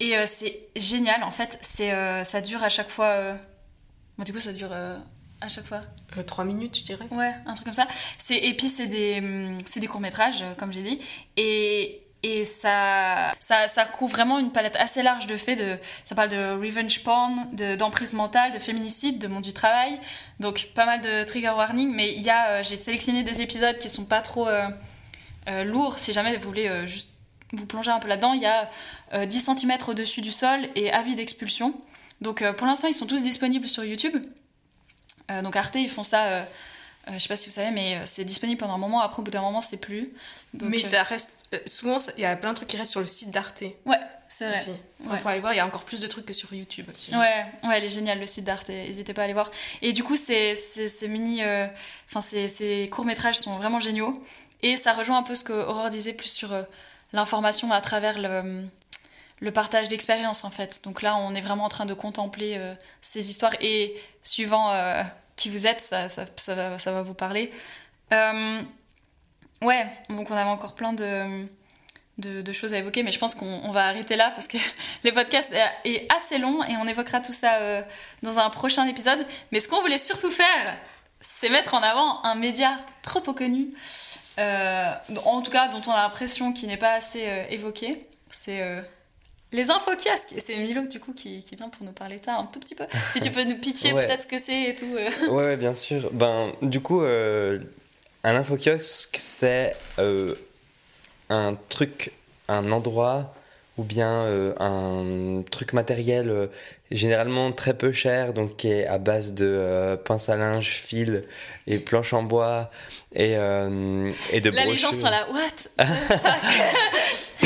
[0.00, 3.34] Et c'est génial, en fait, c'est, ça dure à chaque fois...
[4.16, 4.72] bon, du coup, ça dure
[5.44, 5.80] à chaque fois
[6.16, 7.06] Euh, trois minutes, je dirais.
[7.10, 7.86] Ouais, un truc comme ça.
[8.18, 10.98] C'est, et puis, c'est des, c'est des courts-métrages, euh, comme j'ai dit.
[11.36, 15.58] Et, et ça, ça, ça recouvre vraiment une palette assez large de faits.
[15.58, 20.00] De, ça parle de revenge porn, de, d'emprise mentale, de féminicide, de monde du travail.
[20.40, 21.92] Donc, pas mal de trigger warning.
[21.94, 25.98] Mais il y a, euh, j'ai sélectionné des épisodes qui sont pas trop euh, lourds.
[25.98, 27.10] Si jamais vous voulez juste
[27.52, 28.70] vous plonger un peu là-dedans, il y a
[29.12, 31.74] euh, 10 cm au-dessus du sol et avis d'expulsion.
[32.22, 34.16] Donc, pour l'instant, ils sont tous disponibles sur YouTube.
[35.30, 36.42] Euh, donc Arte, ils font ça, euh,
[37.08, 39.00] euh, je sais pas si vous savez, mais euh, c'est disponible pendant un moment.
[39.00, 40.10] Après, au bout d'un moment, c'est plus.
[40.52, 41.48] Donc, Mais euh, ça reste.
[41.66, 43.98] souvent, il y a plein de trucs qui restent sur le site d'Arte ouais,
[44.28, 44.60] c'est vrai.
[45.02, 45.18] Il Ouais.
[45.18, 47.10] faut aller voir, il y a encore plus de trucs que sur YouTube aussi.
[47.14, 48.68] Ouais, ouais, elle est géniale le site d'Arte.
[48.68, 49.50] N'hésitez pas à aller voir.
[49.82, 51.40] Et du coup, ces, ces, ces mini,
[52.08, 54.22] enfin ces, ces courts métrages sont vraiment géniaux.
[54.62, 56.54] Et ça rejoint un peu ce que Aurore disait plus sur
[57.12, 58.66] l'information à travers le,
[59.44, 60.80] le partage d'expériences en fait.
[60.84, 65.02] Donc là, on est vraiment en train de contempler euh, ces histoires et suivant euh,
[65.36, 66.08] qui vous êtes, ça,
[66.54, 67.52] va, vous parler.
[68.12, 68.62] Euh,
[69.60, 73.70] ouais, donc on avait encore plein de, choses à évoquer, mais je pense qu'on on
[73.70, 74.56] va arrêter là parce que
[75.04, 75.52] le podcast
[75.84, 77.84] est- assez long et on évoquera tout ça
[78.22, 79.26] dans un prochain épisode.
[79.52, 80.78] Mais ce qu'on voulait surtout faire,
[81.20, 83.74] c'est mettre en avant un média trop peu connu,
[84.38, 88.06] en tout cas dont on a l'impression qu'il n'est pas assez évoqué.
[89.54, 90.34] Les infos kiosques.
[90.38, 92.74] C'est Milo du coup qui, qui vient pour nous parler de ça un tout petit
[92.74, 92.84] peu.
[93.12, 93.56] Si tu peux nous
[93.94, 94.06] Ouais.
[94.06, 94.96] peut-être ce que c'est et tout.
[94.96, 95.28] euh.
[95.30, 96.10] Ouais, ouais, bien sûr.
[96.12, 97.60] Ben, du coup, euh,
[98.24, 100.34] un infokiosque, c'est euh,
[101.30, 102.10] un truc,
[102.48, 103.32] un endroit
[103.76, 106.48] ou bien euh, un truc matériel
[106.92, 111.24] généralement très peu cher, donc qui est à base de pince à linge, fil
[111.66, 112.70] et planches en bois
[113.16, 114.92] et, et de Là, les gens brochures.
[114.92, 115.84] sont là, what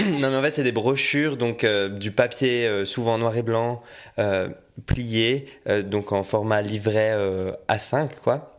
[0.20, 3.42] non mais en fait c'est des brochures donc euh, du papier euh, souvent noir et
[3.42, 3.82] blanc
[4.18, 4.48] euh,
[4.86, 8.54] plié euh, donc en format livret euh, A5 quoi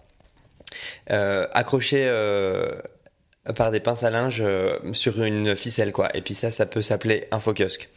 [1.08, 2.08] accroché
[3.56, 4.44] par des pinces à linge
[4.94, 7.90] sur une ficelle quoi et puis ça ça peut s'appeler infokiosque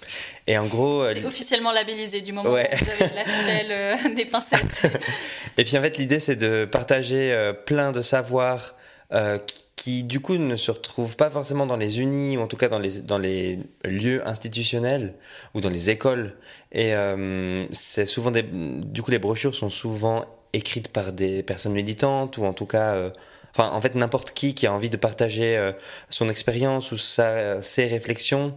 [0.47, 2.71] et en gros C'est officiellement labellisé du moment Ouais.
[2.73, 4.83] où vous avez de la ficelle, des pincettes.
[5.59, 8.75] Et puis en fait, l'idée c'est de partager plein de savoirs
[9.13, 9.39] euh,
[9.83, 12.69] qui, du coup ne se retrouvent pas forcément dans les unis ou en tout cas
[12.69, 15.15] dans les dans les lieux institutionnels
[15.55, 16.37] ou dans les écoles.
[16.73, 21.73] Et euh, c'est souvent des du coup les brochures sont souvent écrites par des personnes
[21.73, 23.11] militantes ou en tout cas euh,
[23.55, 25.73] Enfin, en fait, n'importe qui qui a envie de partager euh,
[26.09, 28.57] son expérience ou sa, ses réflexions.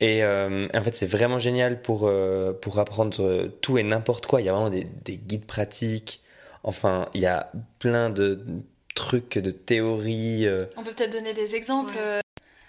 [0.00, 4.26] Et euh, en fait, c'est vraiment génial pour, euh, pour apprendre euh, tout et n'importe
[4.26, 4.40] quoi.
[4.40, 6.22] Il y a vraiment des, des guides pratiques.
[6.62, 8.44] Enfin, il y a plein de
[8.94, 10.46] trucs, de théories.
[10.46, 10.66] euh.
[10.76, 11.94] On peut peut-être donner des exemples.
[11.94, 12.00] Ouais.
[12.00, 12.20] euh,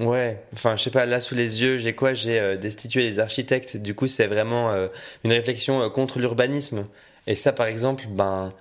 [0.02, 2.14] Ouais, enfin, je sais pas, là sous les yeux, j'ai quoi?
[2.14, 3.78] J'ai euh, destitué les architectes.
[3.78, 4.88] Du coup, c'est vraiment euh,
[5.24, 6.86] une réflexion euh, contre l'urbanisme.
[7.28, 8.52] Et ça, par exemple, ben.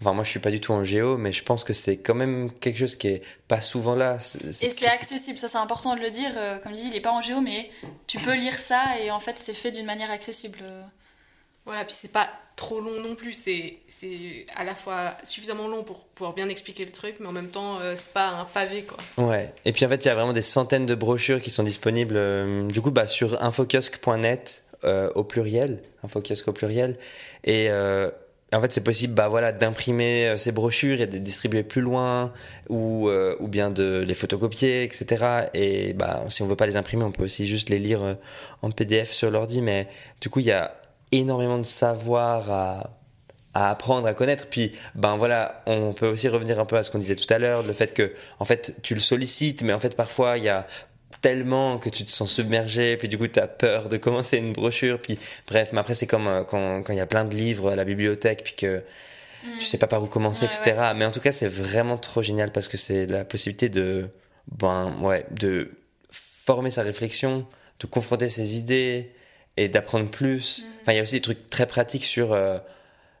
[0.00, 2.14] Enfin, moi, je suis pas du tout en géo, mais je pense que c'est quand
[2.14, 4.18] même quelque chose qui est pas souvent là.
[4.18, 6.30] C'est- Et c'est accessible, ça c'est important de le dire.
[6.62, 7.70] Comme dit, il est pas en géo, mais
[8.06, 10.58] tu peux lire ça et en fait c'est fait d'une manière accessible.
[11.70, 13.76] Voilà, puis c'est pas trop long non plus, c'est
[14.56, 17.78] à la fois suffisamment long pour pouvoir bien expliquer le truc, mais en même temps,
[17.78, 18.98] euh, c'est pas un pavé quoi.
[19.24, 19.54] Ouais.
[19.64, 22.16] Et puis en fait, il y a vraiment des centaines de brochures qui sont disponibles.
[22.16, 26.96] euh, du coup, bah, sur infokiosque.net euh, au pluriel, infokiosque au pluriel.
[27.44, 28.10] Et euh,
[28.52, 32.32] en fait, c'est possible, bah voilà, d'imprimer ces brochures et de les distribuer plus loin,
[32.68, 35.44] ou ou bien de les photocopier, etc.
[35.54, 38.16] Et bah, si on veut pas les imprimer, on peut aussi juste les lire
[38.62, 39.62] en PDF sur l'ordi.
[39.62, 39.86] Mais
[40.20, 40.79] du coup, il y a
[41.12, 43.00] énormément de savoir à
[43.54, 44.46] à apprendre à connaître.
[44.46, 47.38] Puis ben voilà on peut aussi revenir un peu à ce qu'on disait tout à
[47.38, 50.48] l'heure le fait que en fait tu le sollicites mais en fait parfois il y
[50.48, 50.66] a
[51.22, 54.52] tellement que tu te sens submergé puis du coup tu as peur de commencer une
[54.52, 55.00] brochure.
[55.00, 57.70] Puis bref mais après c'est comme euh, quand quand il y a plein de livres
[57.70, 58.82] à la bibliothèque puis que
[59.58, 62.22] tu sais pas par où commencer Ouais, etc mais en tout cas c'est vraiment trop
[62.22, 64.10] génial parce que c'est la possibilité de
[64.52, 65.72] ben ouais de
[66.10, 67.46] former sa réflexion
[67.80, 69.10] de confronter ses idées
[69.56, 72.58] et d'apprendre plus enfin il y a aussi des trucs très pratiques sur euh,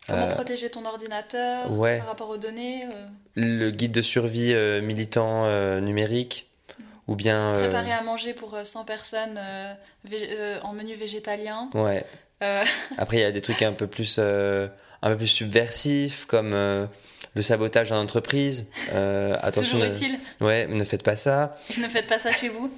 [0.06, 1.98] Comment euh, protéger ton ordinateur ouais.
[1.98, 5.46] par rapport aux données euh, le guide de survie militant
[5.80, 6.48] numérique
[7.06, 9.38] ou bien Préparer à manger pour euh, 100 personnes
[10.62, 11.70] en menu végétalien.
[11.74, 12.04] ouais
[12.96, 14.70] après il y a des trucs un peu plus un
[15.10, 16.54] peu plus subversifs comme
[17.34, 18.66] le sabotage en entreprise.
[18.92, 19.78] Euh, attention.
[19.78, 20.18] Toujours ne- utile.
[20.40, 21.56] Ouais, ne faites pas ça.
[21.78, 22.70] Ne faites pas ça chez vous.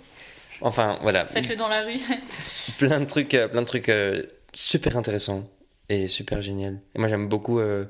[0.63, 1.27] Enfin, voilà.
[1.27, 1.99] Faites-le dans la rue.
[2.79, 4.23] plein de trucs, euh, plein de trucs euh,
[4.55, 5.49] super intéressants
[5.89, 6.79] et super génial.
[6.95, 7.85] Et moi, j'aime beaucoup euh,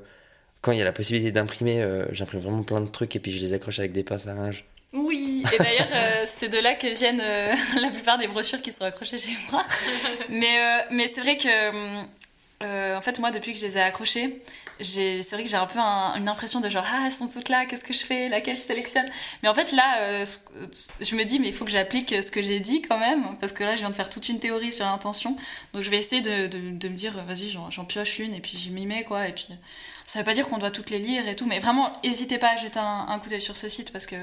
[0.61, 1.81] quand il y a la possibilité d'imprimer.
[1.81, 4.33] euh, J'imprime vraiment plein de trucs et puis je les accroche avec des pinces à
[4.33, 4.65] linge.
[4.91, 8.71] Oui, et d'ailleurs, euh, c'est de là que viennent euh, la plupart des brochures qui
[8.71, 9.63] sont accrochées chez moi.
[10.29, 14.41] Mais, euh, mais c'est vrai que, en fait, moi, depuis que je les ai accrochées,
[14.81, 17.49] c'est vrai que j'ai un peu un- une impression de genre, ah, elles sont toutes
[17.49, 19.05] là, qu'est-ce que je fais, laquelle je sélectionne
[19.41, 20.25] Mais en fait, là, euh,
[21.01, 23.51] je me dis, mais il faut que j'applique ce que j'ai dit quand même, parce
[23.51, 25.35] que là, je viens de faire toute une théorie sur l'intention.
[25.73, 28.71] Donc, je vais essayer de, de, me dire, vas-y, j'en pioche une, et puis j'y
[28.71, 29.27] m'y mets, quoi.
[29.27, 29.47] Et puis,
[30.07, 32.49] ça veut pas dire qu'on doit toutes les lire et tout, mais vraiment, n'hésitez pas
[32.53, 34.15] à jeter un, coup d'œil sur ce site, parce que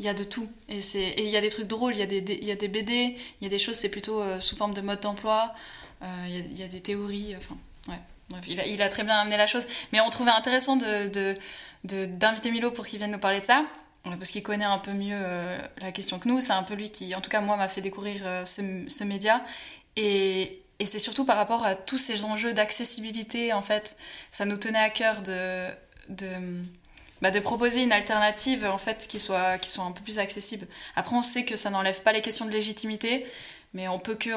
[0.00, 0.48] il y a de tout.
[0.68, 0.80] Et
[1.24, 3.16] il y a des trucs drôles, il y, a des- des- y a des BD,
[3.40, 5.52] il y a des choses, c'est plutôt euh, sous forme de mode d'emploi,
[6.02, 7.56] euh, il, y y a des théories, enfin.
[8.46, 9.64] Il a, très bien amené la chose.
[9.92, 11.08] Mais on trouvait intéressant de,
[11.84, 13.64] de, d'inviter Milo pour qu'il vienne nous parler de ça.
[14.06, 16.40] euh, Parce qu'il connaît un peu mieux euh, la question que nous.
[16.40, 19.44] C'est un peu lui qui, en tout cas, moi, m'a fait découvrir euh, ce, média.
[19.96, 23.96] Et, c'est surtout par rapport à tous ces enjeux d'accessibilité, en fait.
[24.30, 25.70] Ça nous tenait à cœur de,
[27.20, 30.68] bah, de proposer une alternative en fait qui soit qui soit un peu plus accessible.
[30.94, 33.26] Après on sait que ça n'enlève pas les questions de légitimité,
[33.74, 34.30] mais on peut que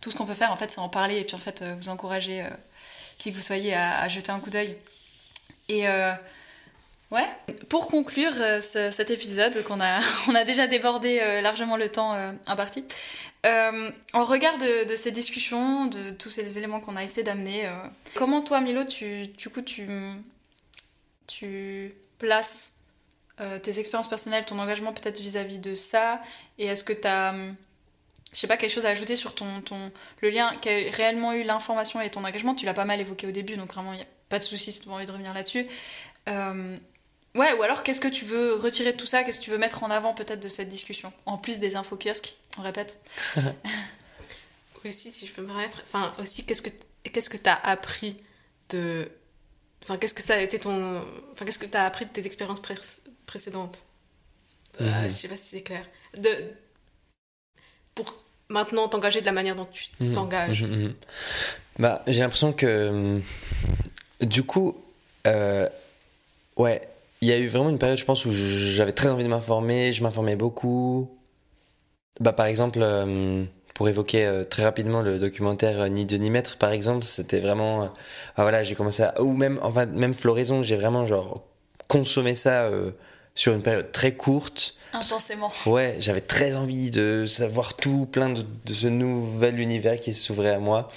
[0.00, 1.90] tout ce qu'on peut faire en fait c'est en parler et puis en fait vous
[1.90, 2.48] encourager
[3.18, 4.76] qui que vous soyez à, jeter un coup d'œil.
[5.68, 6.12] Et euh,
[7.10, 7.26] ouais,
[7.68, 11.88] pour conclure euh, ce- cet épisode qu'on a on a déjà débordé euh, largement le
[11.88, 12.14] temps
[12.46, 12.84] imparti.
[13.44, 17.66] En regard de, de ces discussions, de tous ces éléments qu'on a essayé d'amener,
[18.14, 19.88] comment toi Milo tu du coup tu
[21.26, 22.74] tu places
[23.62, 26.20] tes expériences personnelles, ton engagement peut-être vis-à-vis de ça?
[26.58, 27.34] Et est-ce que tu as,
[28.32, 31.42] je sais pas, quelque chose à ajouter sur ton, ton, le lien qu'a réellement eu
[31.44, 34.02] l'information et ton engagement Tu l'as pas mal évoqué au début, donc vraiment, il n'y
[34.02, 35.66] a pas de souci si tu as envie de revenir là-dessus.
[36.28, 36.76] Euh,
[37.34, 39.24] ouais, ou alors qu'est-ce que tu veux retirer de tout ça?
[39.24, 41.12] Qu'est-ce que tu veux mettre en avant peut-être de cette discussion?
[41.26, 43.00] En plus des infos kiosques, on répète.
[44.84, 46.70] Aussi, si je peux me permettre, enfin, aussi, qu'est-ce que
[47.02, 48.16] qu'est-ce que t'as appris
[48.70, 49.10] de.
[49.82, 51.04] Enfin, qu'est-ce que ça a été ton.
[51.32, 52.76] Enfin, qu'est-ce que t'as appris de tes expériences pré-
[53.26, 53.84] précédentes?
[54.80, 55.04] Euh, Mhm.
[55.04, 55.84] Je sais pas si c'est clair.
[56.16, 56.28] De...
[57.98, 58.14] Pour
[58.48, 60.62] maintenant t'engager de la manière dont tu Mhm, t'engages.
[60.62, 60.94] mhm, mhm.
[61.80, 63.20] Bah, j'ai l'impression que
[64.20, 64.76] du coup,
[65.26, 65.68] euh,
[66.56, 66.88] ouais,
[67.20, 69.92] il y a eu vraiment une période, je pense, où j'avais très envie de m'informer,
[69.92, 71.10] je m'informais beaucoup.
[72.20, 73.44] Bah, par exemple, euh,
[73.74, 77.92] pour évoquer euh, très rapidement le documentaire Ni Dieu ni maître, par exemple, c'était vraiment,
[78.36, 81.42] ah, voilà, j'ai commencé à, ou même, enfin, même Floraison, j'ai vraiment genre
[81.88, 82.70] consommé ça
[83.38, 84.74] sur une période très courte.
[84.92, 85.52] Intensément.
[85.64, 90.50] Ouais, j'avais très envie de savoir tout, plein de, de ce nouvel univers qui s'ouvrait
[90.50, 90.88] à moi.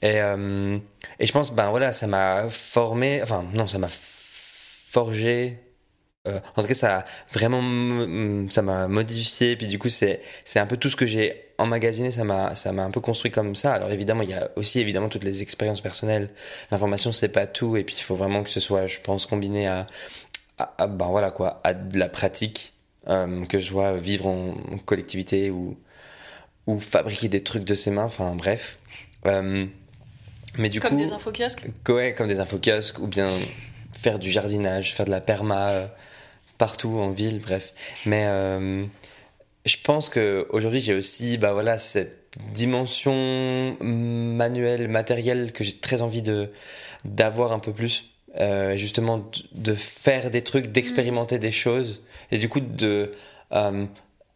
[0.00, 0.78] Et, euh,
[1.18, 5.58] et je pense, ben voilà, ça m'a formé, enfin non, ça m'a forgé.
[6.28, 7.60] Euh, en tout cas, ça a vraiment,
[8.48, 9.56] ça m'a modifié.
[9.56, 12.12] Puis du coup, c'est c'est un peu tout ce que j'ai emmagasiné.
[12.12, 13.74] Ça m'a ça m'a un peu construit comme ça.
[13.74, 16.30] Alors évidemment, il y a aussi évidemment toutes les expériences personnelles.
[16.70, 17.76] L'information, c'est pas tout.
[17.76, 19.86] Et puis il faut vraiment que ce soit, je pense, combiné à,
[20.62, 22.74] à, à- ben voilà quoi, à de la pratique
[23.08, 25.76] euh, que je sois vivre en, en collectivité ou,
[26.66, 28.78] ou fabriquer des trucs de ses mains, enfin bref.
[29.26, 29.66] Euh,
[30.58, 31.66] mais du Comme coup, des infos kiosques?
[31.88, 33.30] ouais, comme des infokiosques ou bien
[33.92, 35.86] faire du jardinage, faire de la perma euh,
[36.58, 37.72] partout en ville, bref.
[38.06, 38.26] Mais
[39.64, 42.18] je pense que aujourd'hui j'ai aussi, bah voilà, cette
[42.52, 46.50] dimension manuelle, matérielle que j'ai très envie de
[47.04, 48.11] d'avoir un peu plus.
[48.40, 49.24] Euh, justement de,
[49.72, 53.12] de faire des trucs, d'expérimenter des choses et du coup de
[53.52, 53.84] euh,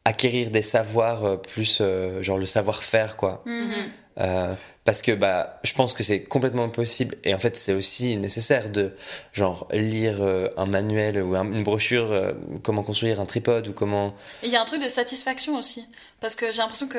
[0.04, 1.80] acquérir des savoirs euh, plus
[2.20, 3.42] genre le savoir-faire quoi.
[3.46, 4.56] Mhm.
[4.86, 8.70] Parce que bah, je pense que c'est complètement possible et en fait c'est aussi nécessaire
[8.70, 8.94] de
[9.34, 12.32] genre lire euh, un manuel ou un- une brochure euh,
[12.62, 15.84] comment construire un tripode ou comment il y a un truc de satisfaction aussi.
[16.18, 16.98] Parce que j'ai l'impression que,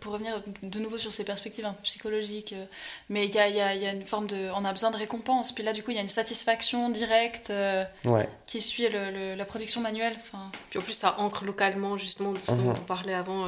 [0.00, 2.66] pour revenir de nouveau sur ces perspectives un peu psychologiques, euh,
[3.08, 4.50] mais il y a, il y a- il y a une forme de.
[4.54, 5.50] On a besoin de récompense.
[5.52, 9.10] Puis là, du coup, il y a une satisfaction directe euh, ouais qui suit le-
[9.10, 10.12] le- la production manuelle.
[10.20, 12.74] Enfin, Puis en plus, ça ancre localement, justement, de ce dont Mhm.
[12.82, 13.46] on parlait avant.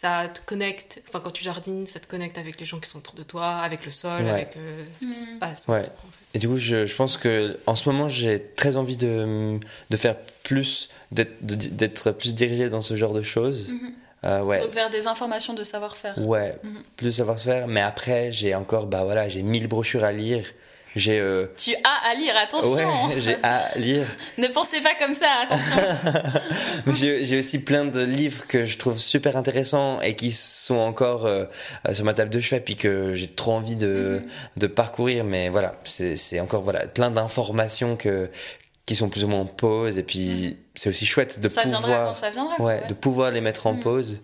[0.00, 2.98] Ça te connecte, enfin, quand tu jardines, ça te connecte avec les gens qui sont
[2.98, 4.30] autour de toi, avec le sol, Ouais.
[4.30, 5.38] avec euh, ce qui se Mhm.
[5.40, 5.66] passe.
[5.68, 5.80] Ouais.
[5.80, 6.34] autour, en fait.
[6.34, 9.58] et du coup je, je pense que en ce moment j'ai très envie de,
[9.90, 13.72] de faire plus d'être de- d'être plus dirigé dans ce genre de choses.
[14.24, 16.16] Euh, ouais Donc vers des informations de savoir-faire.
[16.18, 16.82] Ouais, Mhm.
[16.96, 17.66] plus savoir se faire.
[17.68, 20.44] Mais après, j'ai encore, bah voilà, j'ai 1000 brochures à lire.
[20.96, 23.10] J'ai, euh, Tu as à lire, attention ouais, hein.
[23.18, 24.06] j'ai à lire.
[24.38, 25.76] Ne pensez pas comme ça, attention
[26.94, 31.44] j'ai aussi plein de livres que je trouve super intéressants et qui sont encore euh,
[31.88, 34.28] euh, sur ma table de chevet puis que j'ai trop envie de, Mhm.
[34.56, 35.24] de parcourir.
[35.24, 38.30] Mais voilà, c'est encore voilà plein d'informations que
[38.86, 39.98] qui sont plus ou moins en pause.
[39.98, 41.80] Et puis, c'est aussi chouette de ça pouvoir.
[41.82, 42.54] viendra quand ça viendra.
[42.58, 43.80] ouais, de pouvoir les mettre en Mm.
[43.80, 44.22] pause.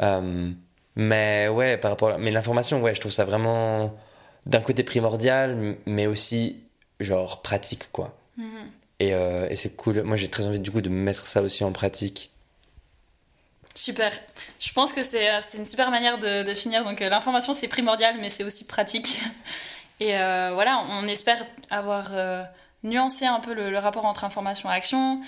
[0.00, 0.50] Euh,
[0.94, 2.18] mais ouais, par rapport à...
[2.18, 3.96] Mais l'information, ouais, je trouve ça vraiment
[4.48, 6.56] d'un côté primordial, mais aussi
[7.00, 8.18] genre pratique, quoi.
[8.36, 8.70] Mhm.
[9.00, 10.02] Et, euh, et c'est cool.
[10.02, 12.32] Moi, j'ai très envie du coup de mettre ça aussi en pratique.
[13.74, 14.12] Super.
[14.58, 16.82] Je pense que c'est euh, une super manière de, de finir.
[16.82, 19.20] Donc euh, l'information c'est primordial, mais c'est aussi pratique.
[20.00, 22.42] Et euh, voilà, on espère avoir euh,
[22.82, 25.20] nuancé un peu le, le rapport entre information et action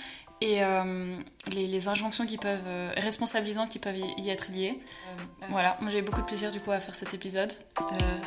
[0.43, 1.17] et euh,
[1.51, 4.79] les, les injonctions qui peuvent, euh, responsabilisantes qui peuvent y, y être liées.
[4.81, 7.53] Euh, voilà, moi j'ai eu beaucoup de plaisir du coup à faire cet épisode.
[7.79, 7.83] Euh,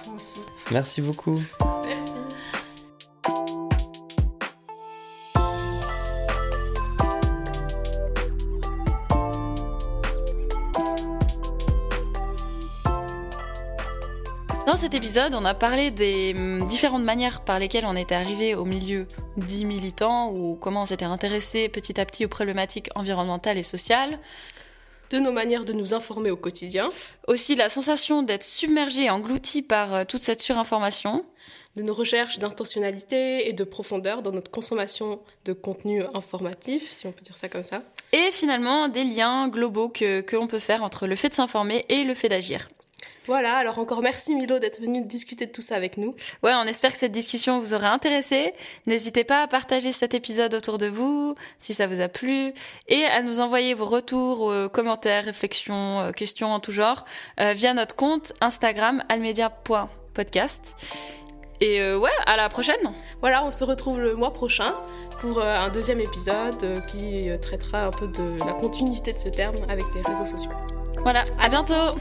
[0.07, 0.39] Moi aussi.
[0.71, 1.41] Merci beaucoup.
[1.85, 2.13] Merci.
[14.85, 18.67] Cet épisode, on a parlé des hum, différentes manières par lesquelles on était arrivé au
[18.67, 19.07] milieu
[19.39, 24.19] dit militant ou comment on s'était intéressé petit à petit aux problématiques environnementales et sociales.
[25.09, 26.91] De nos manières de nous informer au quotidien,
[27.29, 31.25] Aussi la sensation d'être submergé et englouti par euh, toute cette surinformation.
[31.77, 37.13] de nos recherches d'intentionnalité et de profondeur dans notre consommation de contenu informatif, si on
[37.13, 37.83] peut dire ça comme ça.
[38.13, 41.87] Et finalement des liens globaux que, que l'on peut faire entre le fait de s'informer
[41.89, 42.69] et le fait d'agir.
[43.27, 46.15] Voilà, alors encore merci Milo d'être venu discuter de tout ça avec nous.
[46.43, 48.53] Ouais, on espère que cette discussion vous aura intéressé.
[48.87, 52.53] N'hésitez pas à partager cet épisode autour de vous, si ça vous a plu,
[52.89, 57.07] et à nous envoyer vos retours, euh, commentaires, réflexions, euh, questions en tout genre,
[57.41, 60.77] euh, via notre compte Instagram almedia.podcast.
[61.61, 64.75] Et ouais, à la prochaine Voilà, on se retrouve le mois prochain
[65.21, 69.85] pour un deuxième épisode qui traitera un peu de la continuité de ce terme avec
[69.95, 70.51] les réseaux sociaux.
[71.05, 71.95] Voilà, à bientôt